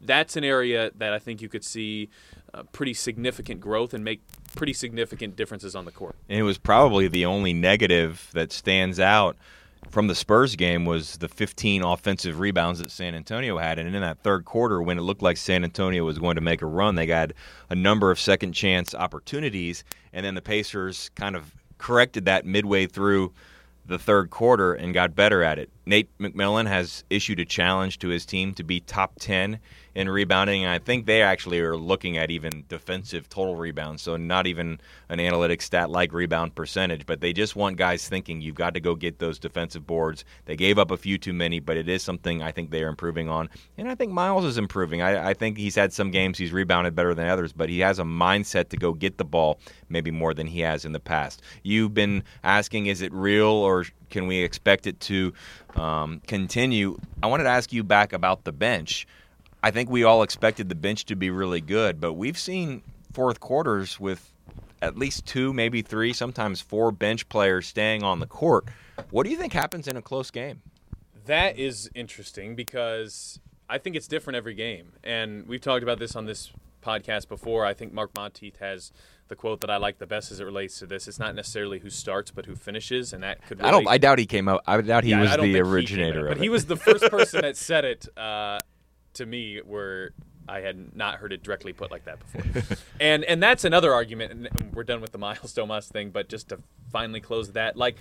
[0.00, 2.08] that's an area that I think you could see
[2.54, 4.20] uh, pretty significant growth and make
[4.54, 6.16] pretty significant differences on the court.
[6.28, 9.36] And it was probably the only negative that stands out
[9.90, 13.78] from the Spurs game was the 15 offensive rebounds that San Antonio had.
[13.78, 16.62] And in that third quarter, when it looked like San Antonio was going to make
[16.62, 17.32] a run, they got
[17.70, 19.84] a number of second chance opportunities.
[20.12, 23.32] And then the Pacers kind of corrected that midway through
[23.86, 25.70] the third quarter and got better at it.
[25.86, 29.58] Nate McMillan has issued a challenge to his team to be top 10
[29.98, 30.62] in rebounding.
[30.62, 34.80] And I think they actually are looking at even defensive total rebounds, so not even
[35.08, 38.80] an analytic stat like rebound percentage, but they just want guys thinking you've got to
[38.80, 40.24] go get those defensive boards.
[40.44, 42.88] They gave up a few too many, but it is something I think they are
[42.88, 43.50] improving on.
[43.76, 45.02] And I think Miles is improving.
[45.02, 47.98] I, I think he's had some games he's rebounded better than others, but he has
[47.98, 49.58] a mindset to go get the ball
[49.88, 51.42] maybe more than he has in the past.
[51.64, 55.32] You've been asking, is it real or can we expect it to
[55.74, 56.98] um, continue?
[57.20, 59.08] I wanted to ask you back about the bench.
[59.62, 63.40] I think we all expected the bench to be really good, but we've seen fourth
[63.40, 64.32] quarters with
[64.80, 68.66] at least two, maybe three, sometimes four bench players staying on the court.
[69.10, 70.62] What do you think happens in a close game?
[71.26, 74.92] That is interesting because I think it's different every game.
[75.02, 77.66] And we've talked about this on this podcast before.
[77.66, 78.92] I think Mark Montieth has
[79.28, 81.06] the quote that I like the best as it relates to this.
[81.06, 83.58] It's not necessarily who starts, but who finishes, and that could.
[83.58, 83.88] Really, I don't.
[83.88, 84.62] I doubt he came up.
[84.66, 86.26] I doubt he yeah, was the he originator.
[86.26, 86.42] It, but it.
[86.42, 88.08] he was the first person that said it.
[88.16, 88.58] Uh,
[89.18, 90.12] to me where
[90.48, 92.76] I had not heard it directly put like that before.
[93.00, 96.48] and and that's another argument and we're done with the Miles Domas thing, but just
[96.48, 97.96] to finally close that, like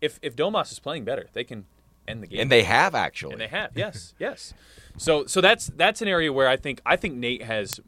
[0.00, 1.66] if if Domas is playing better, they can
[2.08, 2.40] end the game.
[2.40, 3.32] And they have actually.
[3.32, 3.72] And they have.
[3.74, 4.14] Yes.
[4.18, 4.54] yes.
[4.96, 7.80] So so that's that's an area where I think I think Nate has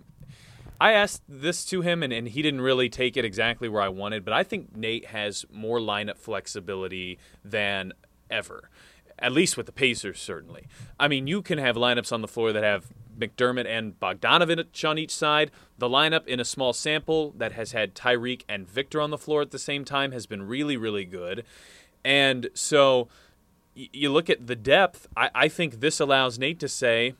[0.81, 3.89] I asked this to him and, and he didn't really take it exactly where I
[3.89, 7.93] wanted, but I think Nate has more lineup flexibility than
[8.31, 8.69] ever
[9.23, 10.67] at least with the Pacers, certainly.
[10.99, 14.99] I mean, you can have lineups on the floor that have McDermott and Bogdanovic on
[14.99, 15.51] each side.
[15.79, 19.41] The lineup in a small sample that has had Tyreke and Victor on the floor
[19.41, 21.45] at the same time has been really, really good.
[22.05, 23.09] And so
[23.75, 27.15] you look at the depth, I, I think this allows Nate to say,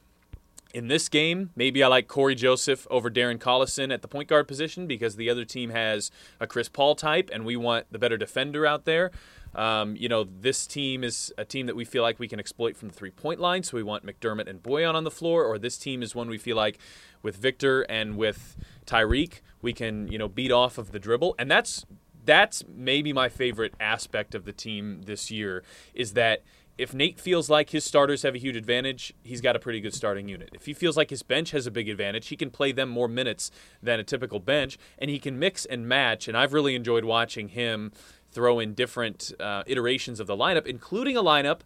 [0.75, 4.49] in this game, maybe I like Cory Joseph over Darren Collison at the point guard
[4.49, 6.11] position because the other team has
[6.41, 9.11] a Chris Paul type and we want the better defender out there.
[9.55, 12.77] Um, you know, this team is a team that we feel like we can exploit
[12.77, 13.63] from the three point line.
[13.63, 16.39] So we want McDermott and Bojan on the floor, or this team is one we
[16.39, 16.79] feel like
[17.23, 21.35] with Victor and with Tyreke, we can, you know, beat off of the dribble.
[21.39, 21.85] And that's
[22.25, 26.43] that's maybe my favorite aspect of the team this year is that
[26.79, 29.95] if Nate feels like his starters have a huge advantage, he's got a pretty good
[29.95, 30.51] starting unit.
[30.55, 33.09] If he feels like his bench has a big advantage, he can play them more
[33.09, 33.51] minutes
[33.83, 36.29] than a typical bench, and he can mix and match.
[36.29, 37.93] And I've really enjoyed watching him
[38.33, 41.61] throw in different uh, iterations of the lineup, including a lineup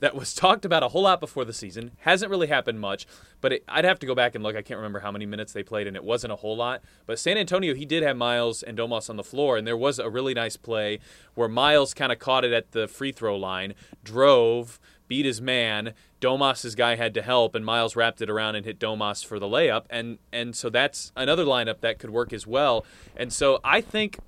[0.00, 1.92] that was talked about a whole lot before the season.
[2.00, 3.06] Hasn't really happened much,
[3.40, 4.56] but it, I'd have to go back and look.
[4.56, 6.82] I can't remember how many minutes they played, and it wasn't a whole lot.
[7.06, 9.98] But San Antonio, he did have Miles and Domas on the floor, and there was
[9.98, 11.00] a really nice play
[11.34, 14.78] where Miles kind of caught it at the free throw line, drove,
[15.08, 15.94] beat his man.
[16.20, 19.46] Domas's guy had to help, and Miles wrapped it around and hit Domas for the
[19.46, 22.84] layup, and and so that's another lineup that could work as well.
[23.16, 24.18] And so I think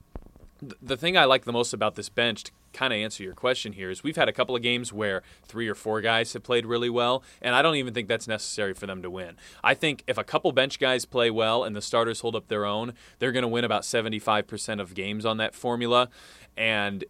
[0.83, 3.73] the thing I like the most about this bench, to kind of answer your question
[3.73, 6.66] here, is we've had a couple of games where three or four guys have played
[6.66, 9.37] really well, and I don't even think that's necessary for them to win.
[9.62, 12.64] I think if a couple bench guys play well and the starters hold up their
[12.64, 16.09] own, they're going to win about 75% of games on that formula.
[16.57, 17.05] And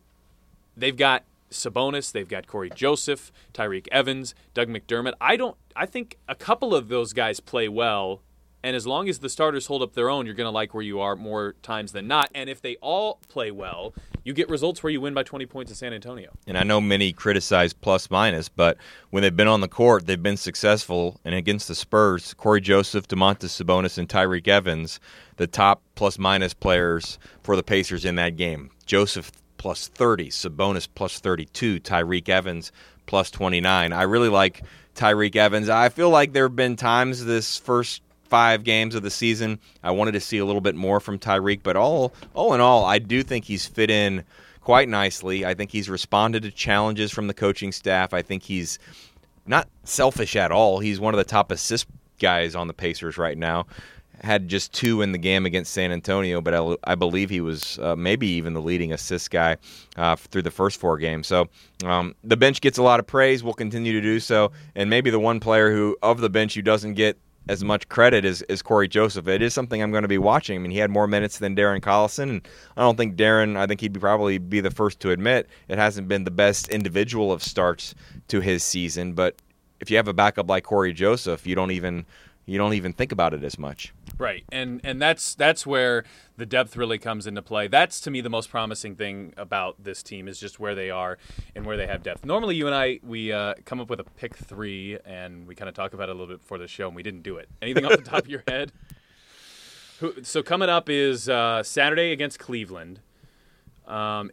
[0.76, 5.14] they've got Sabonis, they've got Cory Joseph, Tyreke Evans, Doug McDermott.
[5.20, 8.22] I don't I think a couple of those guys play well
[8.62, 10.82] and as long as the starters hold up their own, you're going to like where
[10.82, 12.30] you are more times than not.
[12.34, 15.70] And if they all play well, you get results where you win by 20 points
[15.70, 16.30] in San Antonio.
[16.46, 18.76] And I know many criticize plus minus, but
[19.10, 21.18] when they've been on the court, they've been successful.
[21.24, 25.00] And against the Spurs, Cory Joseph, Domantas Sabonis, and Tyreke Evans,
[25.36, 28.70] the top plus minus players for the Pacers in that game.
[28.84, 32.72] Joseph plus 30, Sabonis plus 32, Tyreke Evans
[33.06, 33.92] plus 29.
[33.92, 34.62] I really like
[34.94, 35.68] Tyreke Evans.
[35.68, 39.58] I feel like there have been times this first five games of the season.
[39.82, 42.84] I wanted to see a little bit more from Tyreke, but all all in all,
[42.84, 44.24] I do think he's fit in
[44.60, 45.44] quite nicely.
[45.44, 48.14] I think he's responded to challenges from the coaching staff.
[48.14, 48.78] I think he's
[49.46, 50.78] not selfish at all.
[50.78, 51.86] He's one of the top assist
[52.18, 53.66] guys on the Pacers right now.
[54.22, 57.78] had just two in the game against San Antonio, but I, I believe he was
[57.78, 59.56] uh, maybe even the leading assist guy
[59.96, 61.26] uh, through the first four games.
[61.26, 61.48] So
[61.84, 63.42] um, the bench gets a lot of praise.
[63.42, 64.52] We'll continue to do so.
[64.74, 67.18] And maybe the one player who of the bench who doesn't get
[67.50, 69.26] as much credit as, as Cory Joseph.
[69.26, 70.54] It is something I'm going to be watching.
[70.54, 73.56] I mean, he had more minutes than Darren Collison, and I don't think Darren.
[73.56, 76.68] I think he'd be probably be the first to admit it hasn't been the best
[76.68, 77.96] individual of starts
[78.28, 79.14] to his season.
[79.14, 79.34] But
[79.80, 82.06] if you have a backup like Cory Joseph, you don't even
[82.50, 83.94] you don't even think about it as much.
[84.18, 86.04] Right, and and that's that's where
[86.36, 87.68] the depth really comes into play.
[87.68, 91.16] That's to me the most promising thing about this team is just where they are
[91.54, 92.24] and where they have depth.
[92.24, 95.68] Normally, you and I we uh, come up with a pick three, and we kind
[95.68, 97.48] of talk about it a little bit before the show, and we didn't do it.
[97.62, 98.72] Anything off the top of your head?
[100.22, 103.00] So coming up is uh, Saturday against Cleveland.
[103.86, 104.30] Um,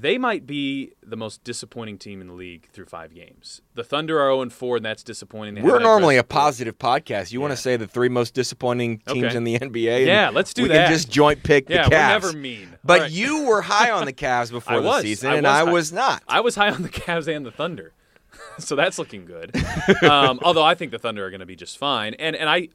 [0.00, 3.62] they might be the most disappointing team in the league through five games.
[3.74, 5.54] The Thunder are 0 4, and that's disappointing.
[5.54, 7.32] They We're normally a positive podcast.
[7.32, 7.42] You yeah.
[7.42, 9.36] want to say the three most disappointing teams okay.
[9.36, 10.06] in the NBA?
[10.06, 10.74] Yeah, let's do we that.
[10.74, 12.22] We can just joint pick yeah, the Cavs.
[12.22, 12.68] we're never mean.
[12.82, 13.10] But right.
[13.10, 15.72] you were high on the Cavs before the season, I and I high.
[15.72, 16.22] was not.
[16.26, 17.92] I was high on the Cavs and the Thunder.
[18.58, 19.54] so that's looking good.
[20.02, 22.68] um, although I think the Thunder are going to be just fine, and and I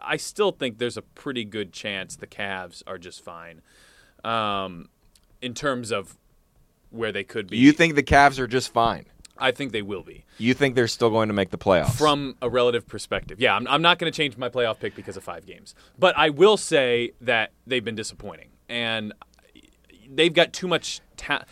[0.00, 3.62] I still think there's a pretty good chance the Cavs are just fine.
[4.24, 4.88] Um,
[5.40, 6.16] in terms of
[6.92, 7.56] where they could be.
[7.56, 9.06] You think the Cavs are just fine?
[9.38, 10.24] I think they will be.
[10.38, 11.96] You think they're still going to make the playoffs?
[11.96, 13.40] From a relative perspective.
[13.40, 15.74] Yeah, I'm, I'm not going to change my playoff pick because of five games.
[15.98, 18.50] But I will say that they've been disappointing.
[18.68, 19.12] And
[20.08, 21.48] they've got too much talent.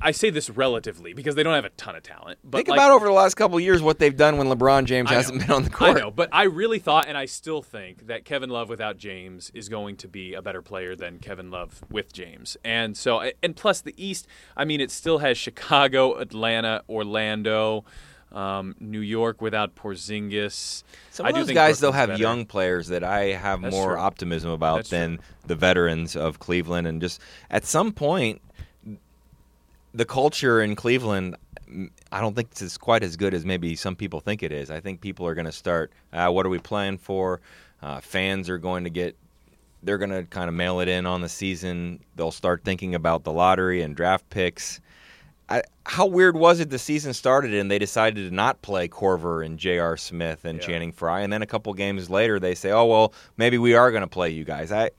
[0.00, 2.38] I say this relatively because they don't have a ton of talent.
[2.44, 5.10] But think like, about over the last couple years what they've done when LeBron James
[5.10, 5.96] I hasn't been on the court.
[5.96, 9.50] I know, but I really thought, and I still think that Kevin Love without James
[9.54, 12.56] is going to be a better player than Kevin Love with James.
[12.64, 14.26] And so, and plus the East,
[14.56, 17.84] I mean, it still has Chicago, Atlanta, Orlando.
[18.30, 20.82] Um, New York without Porzingis.
[21.10, 22.20] Some I of do those think guys though have better.
[22.20, 23.98] young players that I have That's more true.
[23.98, 25.24] optimism about That's than true.
[25.46, 26.86] the veterans of Cleveland.
[26.86, 28.42] And just at some point,
[29.94, 31.36] the culture in Cleveland,
[32.12, 34.70] I don't think it's quite as good as maybe some people think it is.
[34.70, 35.92] I think people are going to start.
[36.12, 37.40] Uh, what are we playing for?
[37.82, 39.16] Uh, fans are going to get.
[39.82, 42.00] They're going to kind of mail it in on the season.
[42.16, 44.80] They'll start thinking about the lottery and draft picks.
[45.50, 49.46] I, how weird was it the season started and they decided to not play Korver
[49.46, 49.96] and J.R.
[49.96, 50.66] Smith and Yeah.
[50.66, 53.90] Channing Frye, and then a couple games later they say, "Oh well, maybe we are
[53.90, 54.90] going to play you guys." I,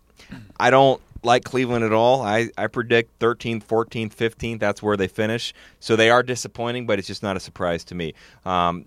[0.60, 2.22] I don't like Cleveland at all.
[2.22, 4.60] I, I predict 13th, 14th, 15th.
[4.60, 5.54] That's where they finish.
[5.80, 8.14] So they are disappointing, but it's just not a surprise to me.
[8.46, 8.86] Um,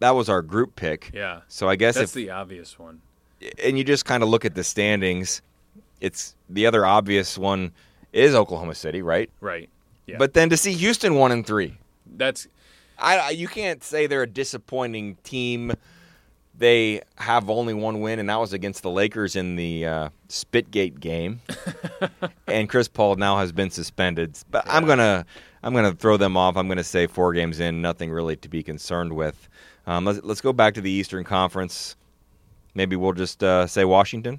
[0.00, 1.10] that was our group pick.
[1.12, 1.40] Yeah.
[1.48, 3.00] So I guess That's if the obvious one.
[3.62, 5.42] and you just kind of look at the standings,
[6.00, 7.72] it's the other obvious one
[8.12, 9.30] is Oklahoma City, right?
[9.40, 9.68] Right.
[10.06, 10.16] Yeah.
[10.18, 11.76] But then to see Houston one and three,
[12.16, 12.48] that's
[12.98, 15.72] I, I- you can't say they're a disappointing team.
[16.60, 21.00] They have only one win, and that was against the Lakers in the uh, Spitgate
[21.00, 21.40] game.
[22.46, 24.36] and Chris Paul now has been suspended.
[24.50, 25.24] But I'm gonna
[25.62, 26.58] I'm gonna throw them off.
[26.58, 29.48] I'm gonna say four games in, nothing really to be concerned with.
[29.86, 31.96] Um, let's let's go back to the Eastern Conference.
[32.74, 34.38] Maybe we'll just uh, say Washington.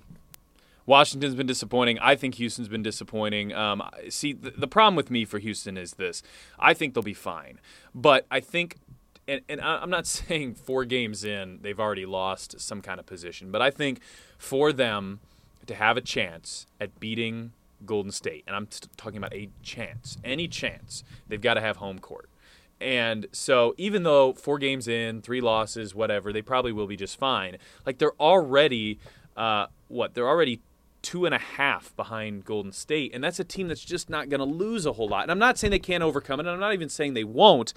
[0.86, 1.98] Washington's been disappointing.
[2.00, 3.52] I think Houston's been disappointing.
[3.52, 6.22] Um, see, the, the problem with me for Houston is this:
[6.60, 7.60] I think they'll be fine,
[7.96, 8.76] but I think,
[9.28, 13.52] and, and I'm not saying four games in they've already lost some kind of position,
[13.52, 14.02] but I think
[14.38, 15.20] for them
[15.68, 17.54] to have a chance at beating
[17.86, 22.00] Golden State, and I'm talking about a chance, any chance, they've got to have home
[22.00, 22.30] court.
[22.80, 27.20] And so, even though four games in, three losses, whatever, they probably will be just
[27.20, 27.58] fine.
[27.86, 28.98] Like they're already,
[29.38, 30.16] uh, what?
[30.16, 30.62] They're already
[31.04, 34.40] two and a half behind Golden State, and that's a team that's just not going
[34.40, 35.24] to lose a whole lot.
[35.24, 37.74] And I'm not saying they can't overcome it, and I'm not even saying they won't.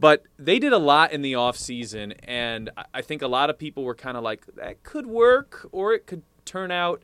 [0.00, 3.84] But they did a lot in the offseason, and I- think a lot of people
[3.84, 7.02] were kind of like, that could work, or it could turn out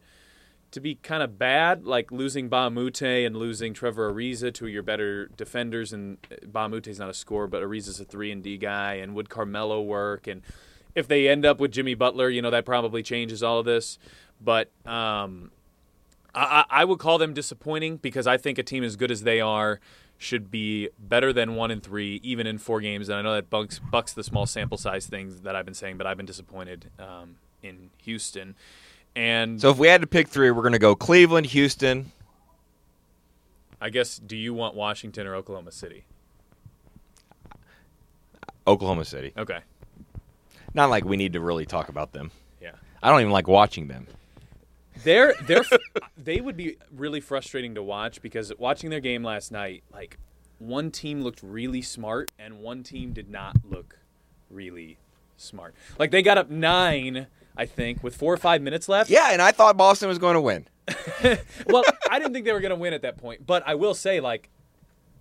[0.75, 5.27] to be kind of bad, like losing Bamute and losing Trevor Ariza, of your better
[5.29, 5.93] defenders.
[5.93, 8.95] And Bamute's not a scorer, but Ariza's a three and D guy.
[8.95, 10.27] And would Carmelo work?
[10.27, 10.43] And
[10.97, 13.99] if they end up with Jimmy Butler, you know that probably changes all of this.
[14.41, 15.53] But um,
[16.35, 19.41] I I would call them disappointing because I think a team as good as they
[19.41, 19.79] are
[20.19, 23.09] should be better than one in three, even in four games.
[23.09, 25.99] And I know that bucks bucks the small sample size things that I've been saying,
[25.99, 28.55] but I've been disappointed um, in Houston.
[29.17, 32.13] And So if we had to pick three, we're going to go Cleveland, Houston.
[33.81, 36.05] I guess, do you want Washington or Oklahoma City?
[38.67, 39.33] Oklahoma City.
[39.37, 39.59] Okay.
[40.73, 42.31] Not like we need to really talk about them.
[42.61, 42.73] Yeah.
[43.03, 44.07] I don't even like watching them.
[45.03, 45.65] They're they're
[46.17, 50.19] they would be really frustrating to watch because watching their game last night, like
[50.59, 53.99] one team looked really smart and one team did not look
[54.51, 54.99] really
[55.37, 55.75] smart.
[55.99, 57.27] Like they got up nine
[57.57, 59.11] I think, with four or five minutes left.
[59.11, 60.67] Yeah, and I thought Boston was going to win.
[61.67, 63.95] well, I didn't think they were going to win at that point, but I will
[63.95, 64.51] say, like,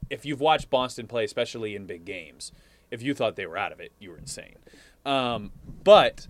[0.09, 2.51] if you've watched Boston play, especially in big games,
[2.91, 4.55] if you thought they were out of it, you were insane.
[5.05, 5.51] Um,
[5.83, 6.27] but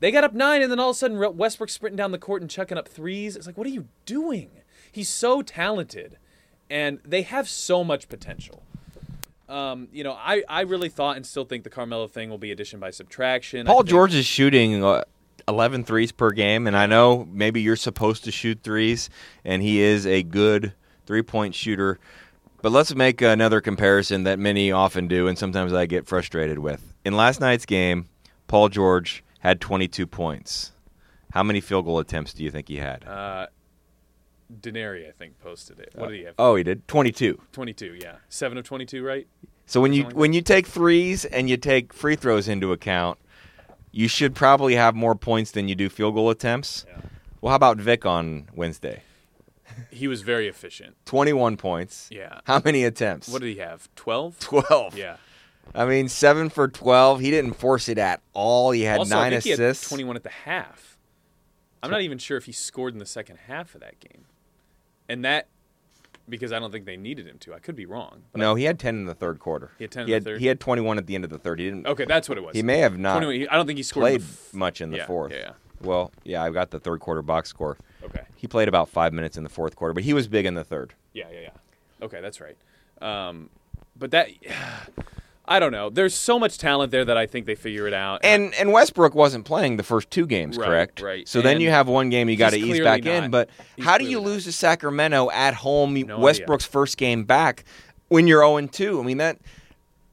[0.00, 2.42] they got up nine, and then all of a sudden Westbrook sprinting down the court
[2.42, 3.36] and chucking up threes.
[3.36, 4.50] It's like, what are you doing?
[4.90, 6.18] He's so talented,
[6.70, 8.62] and they have so much potential.
[9.48, 12.52] Um, you know, I, I really thought and still think the Carmelo thing will be
[12.52, 13.66] addition by subtraction.
[13.66, 15.04] Paul George is shooting uh,
[15.48, 19.08] 11 threes per game, and I know maybe you're supposed to shoot threes,
[19.44, 20.74] and he is a good
[21.06, 21.98] three point shooter.
[22.60, 26.94] But let's make another comparison that many often do, and sometimes I get frustrated with.
[27.04, 28.08] In last night's game,
[28.48, 30.72] Paul George had 22 points.
[31.32, 33.04] How many field goal attempts do you think he had?
[33.06, 33.46] Uh,
[34.60, 35.92] Denari, I think, posted it.
[35.94, 36.34] What did he have?
[36.38, 37.40] Oh, he did 22.
[37.52, 39.26] 22, yeah, seven of 22, right?
[39.66, 43.18] So when you like when you take threes and you take free throws into account,
[43.92, 46.86] you should probably have more points than you do field goal attempts.
[46.88, 47.00] Yeah.
[47.42, 49.02] Well, how about Vic on Wednesday?
[49.90, 50.96] He was very efficient.
[51.04, 52.08] 21 points.
[52.10, 52.40] Yeah.
[52.44, 53.28] How many attempts?
[53.28, 53.88] What did he have?
[53.94, 54.38] 12?
[54.40, 54.96] 12.
[54.96, 55.16] Yeah.
[55.74, 57.20] I mean, 7 for 12.
[57.20, 58.70] He didn't force it at all.
[58.70, 59.88] He had also, 9 assists.
[59.88, 60.98] 21 at the half.
[61.82, 64.24] I'm not even sure if he scored in the second half of that game.
[65.08, 65.48] And that
[66.28, 67.54] because I don't think they needed him to.
[67.54, 68.22] I could be wrong.
[68.34, 69.72] No, I, he had ten in the third quarter.
[69.78, 70.06] He had ten.
[70.06, 70.40] He had, third?
[70.40, 71.58] he had twenty one at the end of the third.
[71.58, 71.86] He didn't.
[71.86, 72.54] Okay, that's what it was.
[72.54, 73.22] He may have not.
[73.22, 75.32] I don't think he scored played f- much in the yeah, fourth.
[75.32, 75.52] Yeah, yeah.
[75.80, 77.76] Well, yeah, I've got the third quarter box score.
[78.02, 78.22] Okay.
[78.36, 80.64] He played about five minutes in the fourth quarter, but he was big in the
[80.64, 80.94] third.
[81.12, 81.50] Yeah, yeah, yeah.
[82.02, 82.56] Okay, that's right.
[83.00, 83.50] Um,
[83.96, 84.28] but that.
[85.48, 85.90] I don't know.
[85.90, 88.20] There's so much talent there that I think they figure it out.
[88.22, 91.00] And and Westbrook wasn't playing the first two games, right, correct?
[91.00, 91.26] Right.
[91.26, 93.24] So and then you have one game you got to ease back not.
[93.24, 93.30] in.
[93.30, 94.52] But he's how do you lose not.
[94.52, 95.94] to Sacramento at home?
[95.94, 96.72] No Westbrook's idea.
[96.72, 97.64] first game back
[98.08, 99.00] when you're 0 2.
[99.00, 99.38] I mean that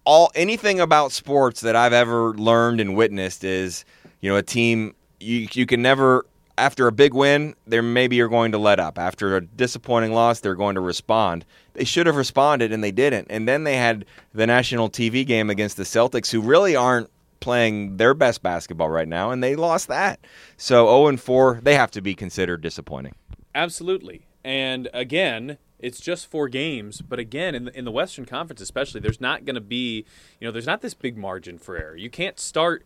[0.05, 3.83] all anything about sports that I've ever learned and witnessed is
[4.21, 6.25] you know a team you you can never
[6.57, 8.97] after a big win, there maybe you're going to let up.
[8.97, 11.45] After a disappointing loss, they're going to respond.
[11.73, 13.27] They should have responded and they didn't.
[13.29, 17.97] And then they had the national TV game against the Celtics, who really aren't playing
[17.97, 20.19] their best basketball right now, and they lost that.
[20.57, 23.13] So 0 and 4, they have to be considered disappointing.
[23.53, 24.25] Absolutely.
[24.43, 29.01] And again, it's just four games, but again, in the, in the Western Conference especially,
[29.01, 30.05] there's not going to be,
[30.39, 31.95] you know, there's not this big margin for error.
[31.95, 32.85] You can't start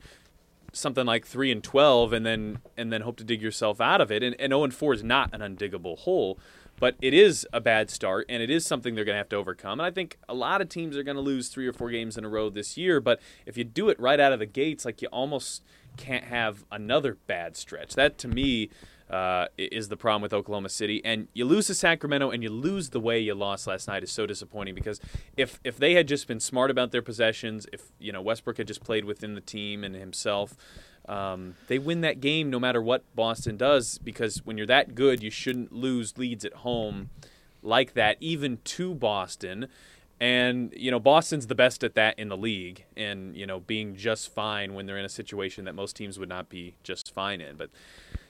[0.74, 4.12] something like three and twelve, and then and then hope to dig yourself out of
[4.12, 4.24] it.
[4.24, 6.40] And, and zero and four is not an undiggable hole,
[6.80, 9.36] but it is a bad start, and it is something they're going to have to
[9.36, 9.80] overcome.
[9.80, 12.18] And I think a lot of teams are going to lose three or four games
[12.18, 13.00] in a row this year.
[13.02, 15.64] But if you do it right out of the gates, like you almost
[15.98, 17.96] can't have another bad stretch.
[17.96, 18.70] That to me.
[19.10, 22.92] Uh, is the problem with Oklahoma City, and you lose to Sacramento, and you lose
[22.92, 25.02] the way you lost last night is so disappointing because
[25.36, 28.68] if if they had just been smart about their possessions, if you know Westbrook had
[28.68, 30.56] just played within the team and himself,
[31.08, 35.24] um, they win that game no matter what Boston does because when you're that good,
[35.24, 37.10] you shouldn't lose leads at home
[37.64, 39.68] like that, even to Boston.
[40.22, 43.96] And you know Boston's the best at that in the league, and you know being
[43.96, 47.42] just fine when they're in a situation that most teams would not be just fine
[47.42, 47.56] in.
[47.56, 47.70] But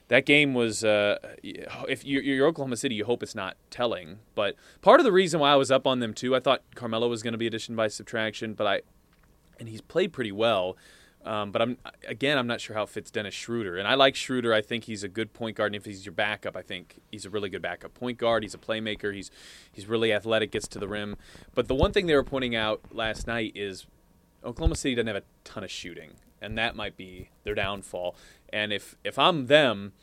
[0.09, 4.19] that game was uh, if you're, Oklahoma City, you hope it's not telling.
[4.35, 7.07] But part of the reason why I was up on them too, I thought Carmelo
[7.07, 8.81] was going to be addition by subtraction, but I
[9.59, 10.77] and he's played pretty well.
[11.25, 14.15] Um, but I'm again, I'm not sure how it fits Dennis Schroeder, and I like
[14.15, 14.53] Schroeder.
[14.53, 17.25] I think he's a good point guard, and if he's your backup, I think he's
[17.25, 18.43] a really good backup point guard.
[18.43, 19.13] He's a playmaker.
[19.13, 19.29] He's
[19.71, 21.17] he's really athletic, gets to the rim.
[21.53, 23.85] But the one thing they were pointing out last night is
[24.45, 28.15] Oklahoma City doesn't have a ton of shooting, and that might be their downfall.
[28.51, 29.93] And if if I'm them,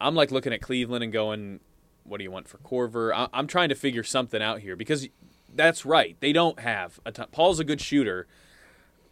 [0.00, 1.60] I'm like looking at Cleveland and going,
[2.04, 5.08] "What do you want for Korver?" I, I'm trying to figure something out here because
[5.54, 6.16] that's right.
[6.20, 7.28] They don't have a ton.
[7.32, 8.26] Paul's a good shooter,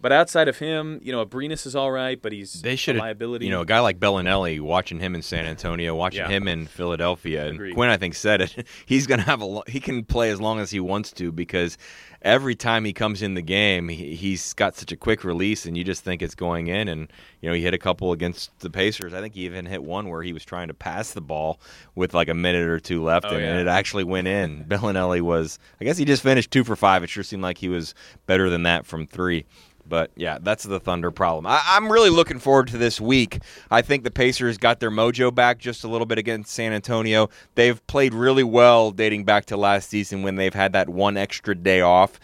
[0.02, 2.98] but outside of him, you know, Abrines is all right, but he's they should a
[2.98, 3.46] liability.
[3.46, 6.28] You know, a guy like Belinelli, watching him in San Antonio, watching Yeah.
[6.28, 7.74] him in Philadelphia, and Agreed.
[7.74, 8.66] Quinn I think said it.
[8.86, 11.32] He's going to have a lo- he can play as long as he wants to
[11.32, 11.78] because
[12.20, 15.76] every time he comes in the game, he, he's got such a quick release, and
[15.76, 16.88] you just think it's going in.
[16.88, 17.08] And
[17.40, 19.14] you know, he hit a couple against the Pacers.
[19.14, 21.60] I think he even hit one where he was trying to pass the ball
[21.94, 23.58] with like a minute or two left, Oh, and, yeah.
[23.60, 24.64] it actually went in.
[24.68, 27.02] Belinelli was, I guess he just finished two for five.
[27.02, 27.94] It sure seemed like he was
[28.26, 29.44] better than that from three.
[29.92, 31.46] But yeah, that's the Thunder problem.
[31.46, 33.40] I, I'm really looking forward to this week.
[33.70, 37.28] I think the Pacers got their mojo back just a little bit against San Antonio.
[37.56, 41.54] They've played really well dating back to last season when they've had that one extra
[41.54, 42.18] day off.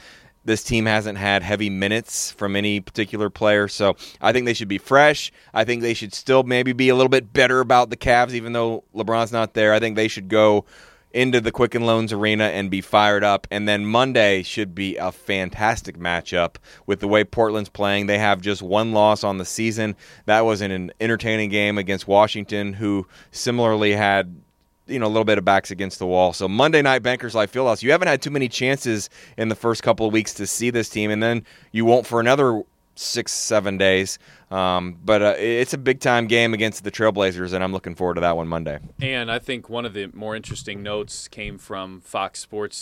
[0.46, 4.68] This team hasn't had heavy minutes from any particular player, so I think they should
[4.68, 5.30] be fresh.
[5.52, 8.54] I think they should still maybe be a little bit better about the Cavs, even
[8.54, 9.74] though LeBron's not there.
[9.74, 10.64] I think they should go
[11.12, 13.46] into the Quicken Loans Arena and be fired up.
[13.50, 16.56] And then Monday should be a fantastic matchup
[16.86, 18.06] with the way Portland's playing.
[18.06, 19.96] They have just one loss on the season.
[20.26, 24.40] That was in an entertaining game against Washington, who similarly had
[24.86, 26.32] you know a little bit of backs against the wall.
[26.32, 29.82] So Monday night Bankers Life Fieldhouse, you haven't had too many chances in the first
[29.82, 32.62] couple of weeks to see this team, and then you won't for another
[32.98, 34.18] six seven days.
[34.50, 38.14] Um, but uh, it's a big time game against the Trailblazers, and I'm looking forward
[38.14, 38.78] to that one Monday.
[39.00, 42.78] And I think one of the more interesting notes came from Fox Sports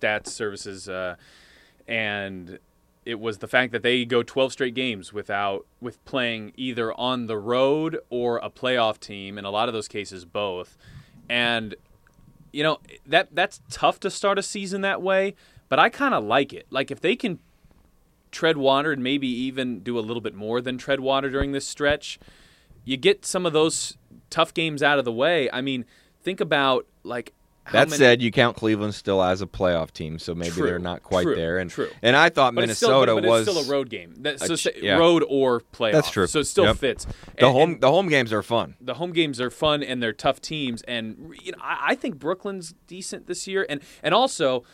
[0.00, 1.16] Stats Services, uh,
[1.86, 2.58] and
[3.04, 7.26] it was the fact that they go 12 straight games without with playing either on
[7.26, 9.38] the road or a playoff team.
[9.38, 10.76] In a lot of those cases, both.
[11.28, 11.74] And
[12.52, 15.34] you know that that's tough to start a season that way,
[15.68, 16.66] but I kind of like it.
[16.70, 17.40] Like if they can
[18.30, 21.66] tread water and maybe even do a little bit more than tread water during this
[21.66, 22.18] stretch,
[22.84, 23.96] you get some of those
[24.30, 25.50] tough games out of the way.
[25.50, 25.84] I mean,
[26.22, 27.32] think about like
[27.70, 30.78] that many, said, you count Cleveland still as a playoff team, so maybe True, they're
[30.78, 31.58] not quite true, there.
[31.58, 31.90] And true.
[32.00, 34.14] and I thought but Minnesota it's still, but was it's still a road game.
[34.20, 34.96] That, so ch- yeah.
[34.96, 35.92] road or playoff.
[35.92, 36.26] That's true.
[36.26, 36.76] So it still Yep.
[36.78, 37.04] fits.
[37.04, 38.76] the And- home and the home games are fun.
[38.80, 40.80] the home games are fun and they're tough teams.
[40.88, 43.66] And you know, I, I think Brooklyn's decent this year.
[43.68, 44.64] And and also.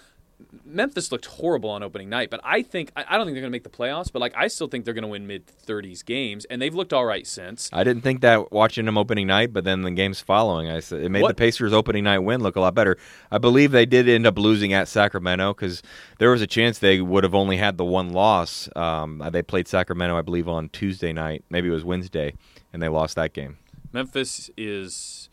[0.64, 3.50] Memphis looked horrible on opening night, but I think I don't think they're going to
[3.50, 4.10] make the playoffs.
[4.12, 6.92] But like, I still think they're going to win mid 30s games, and they've looked
[6.92, 7.68] all right since.
[7.72, 11.02] I didn't think that watching them opening night, but then the games following, I said
[11.02, 12.96] it made What- the Pacers opening night win look a lot better.
[13.30, 15.82] I believe they did end up losing at Sacramento because
[16.18, 18.68] there was a chance they would have only had the one loss.
[18.76, 22.34] Um, they played Sacramento, I believe, on Tuesday night, maybe it was Wednesday,
[22.72, 23.58] and they lost that game.
[23.92, 25.23] Memphis is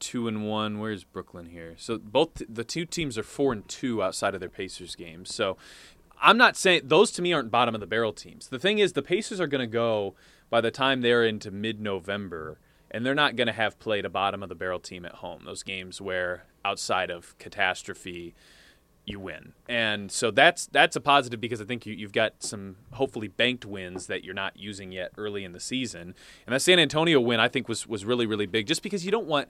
[0.00, 0.78] two and one.
[0.78, 1.74] Where's Brooklyn here?
[1.78, 5.34] So both the two teams are four and two outside of their Pacers games.
[5.34, 5.56] So
[6.20, 8.48] I'm not saying those to me aren't bottom of the barrel teams.
[8.48, 10.14] The thing is, the Pacers are going to go
[10.50, 12.58] by the time they're into mid-November,
[12.90, 15.42] and they're not going to have played a bottom of the barrel team at home.
[15.44, 18.34] Those games where outside of catastrophe.
[19.08, 22.74] You win, and so that's that's a positive because I think you, you've got some
[22.94, 26.12] hopefully banked wins that you're not using yet early in the season,
[26.44, 29.12] and that San Antonio win I think was was really really big just because you
[29.12, 29.46] don't want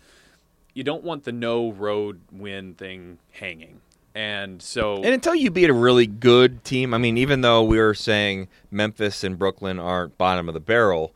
[0.76, 3.80] you don't want the no road win thing hanging.
[4.14, 7.78] And so And until you beat a really good team, I mean, even though we
[7.78, 11.14] were saying Memphis and Brooklyn aren't bottom of the barrel,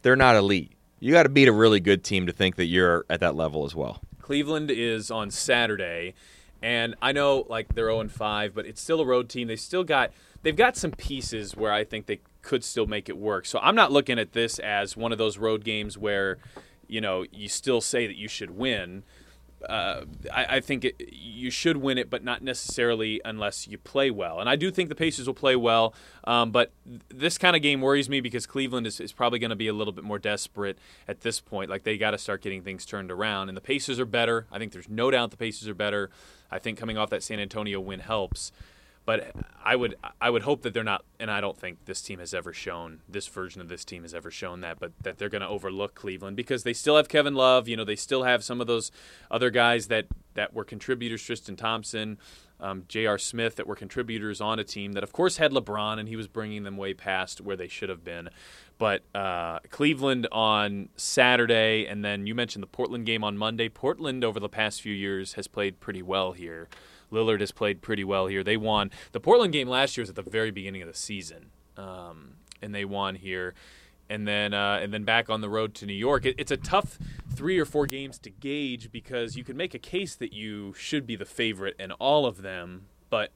[0.00, 0.72] they're not elite.
[0.98, 3.66] You got to beat a really good team to think that you're at that level
[3.66, 4.00] as well.
[4.22, 6.14] Cleveland is on Saturday,
[6.62, 9.48] and I know like they're 0 5, but it's still a road team.
[9.48, 13.18] They still got they've got some pieces where I think they could still make it
[13.18, 13.44] work.
[13.44, 16.38] So I'm not looking at this as one of those road games where
[16.88, 19.02] you know you still say that you should win.
[19.68, 24.10] Uh, I, I think it, you should win it, but not necessarily unless you play
[24.10, 24.40] well.
[24.40, 27.62] And I do think the Pacers will play well, um, but th- this kind of
[27.62, 30.18] game worries me because Cleveland is, is probably going to be a little bit more
[30.18, 31.70] desperate at this point.
[31.70, 34.46] Like they got to start getting things turned around, and the Pacers are better.
[34.50, 36.10] I think there's no doubt the Pacers are better.
[36.50, 38.50] I think coming off that San Antonio win helps.
[39.04, 39.34] But
[39.64, 42.32] I would I would hope that they're not, and I don't think this team has
[42.32, 45.42] ever shown this version of this team has ever shown that, but that they're going
[45.42, 47.66] to overlook Cleveland because they still have Kevin Love.
[47.66, 48.92] You know, they still have some of those
[49.30, 52.18] other guys that that were contributors, Tristan Thompson,
[52.60, 53.18] um, J.R.
[53.18, 56.28] Smith, that were contributors on a team that, of course, had LeBron, and he was
[56.28, 58.30] bringing them way past where they should have been.
[58.78, 63.68] But uh, Cleveland on Saturday, and then you mentioned the Portland game on Monday.
[63.68, 66.68] Portland over the past few years has played pretty well here.
[67.12, 68.42] Lillard has played pretty well here.
[68.42, 71.46] They won the Portland game last year was at the very beginning of the season,
[71.76, 73.54] um, and they won here.
[74.10, 76.26] And then, uh, and then back on the road to New York.
[76.26, 76.98] It, it's a tough
[77.34, 81.06] three or four games to gauge because you can make a case that you should
[81.06, 83.30] be the favorite in all of them, but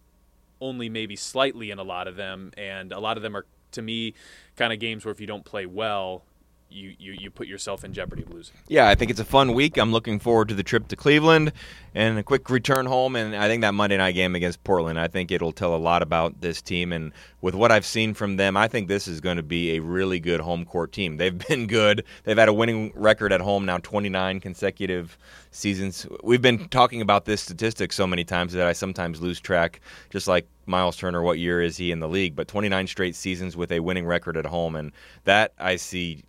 [0.60, 2.52] only maybe slightly in a lot of them.
[2.58, 4.12] And a lot of them are, to me,
[4.56, 6.24] kind of games where if you don't play well,
[6.68, 8.56] you, you, you put yourself in jeopardy of losing.
[8.68, 9.76] Yeah, I think it's a fun week.
[9.76, 11.52] I'm looking forward to the trip to Cleveland
[11.94, 13.16] and a quick return home.
[13.16, 16.02] And I think that Monday night game against Portland, I think it'll tell a lot
[16.02, 16.92] about this team.
[16.92, 19.80] And with what I've seen from them, I think this is going to be a
[19.80, 21.16] really good home court team.
[21.26, 22.04] They've been good.
[22.24, 25.16] They've had a winning record at home now 29 consecutive
[25.50, 26.06] seasons.
[26.22, 30.28] We've been talking about this statistic so many times that I sometimes lose track, just
[30.28, 32.34] like Miles Turner, what year is he in the league?
[32.34, 34.76] But 29 straight seasons with a winning record at home.
[34.76, 34.92] And
[35.24, 36.24] that I see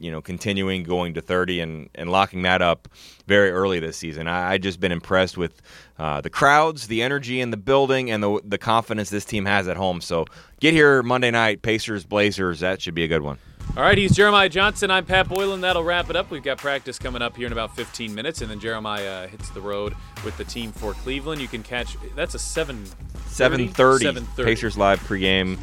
[0.00, 2.88] you know, continuing going to 30 and, and locking that up
[3.26, 4.26] very early this season.
[4.26, 5.60] I, I just been impressed with
[5.98, 9.68] uh, the crowds, the energy in the building, and the the confidence this team has
[9.68, 10.00] at home.
[10.00, 10.24] So
[10.60, 12.60] get here Monday night, Pacers, Blazers.
[12.60, 13.38] That should be a good one.
[13.76, 14.90] All right, he's Jeremiah Johnson.
[14.90, 15.60] I'm Pat Boylan.
[15.60, 16.30] That'll wrap it up.
[16.30, 19.48] We've got practice coming up here in about 15 minutes, and then Jeremiah uh, hits
[19.50, 19.94] the road
[20.24, 21.40] with the team for Cleveland.
[21.40, 22.84] You can catch that's a 7
[23.28, 24.44] 7:30 7:30.
[24.44, 25.56] Pacers live pregame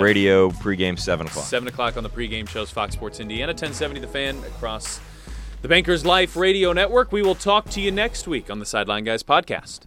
[0.00, 1.46] radio pregame seven o'clock.
[1.46, 5.00] 7 o'clock on the pregame shows Fox Sports Indiana, 1070 The Fan across
[5.62, 7.12] The Bankers Life Radio Network.
[7.12, 9.86] We will talk to you next week on the Sideline Guys podcast.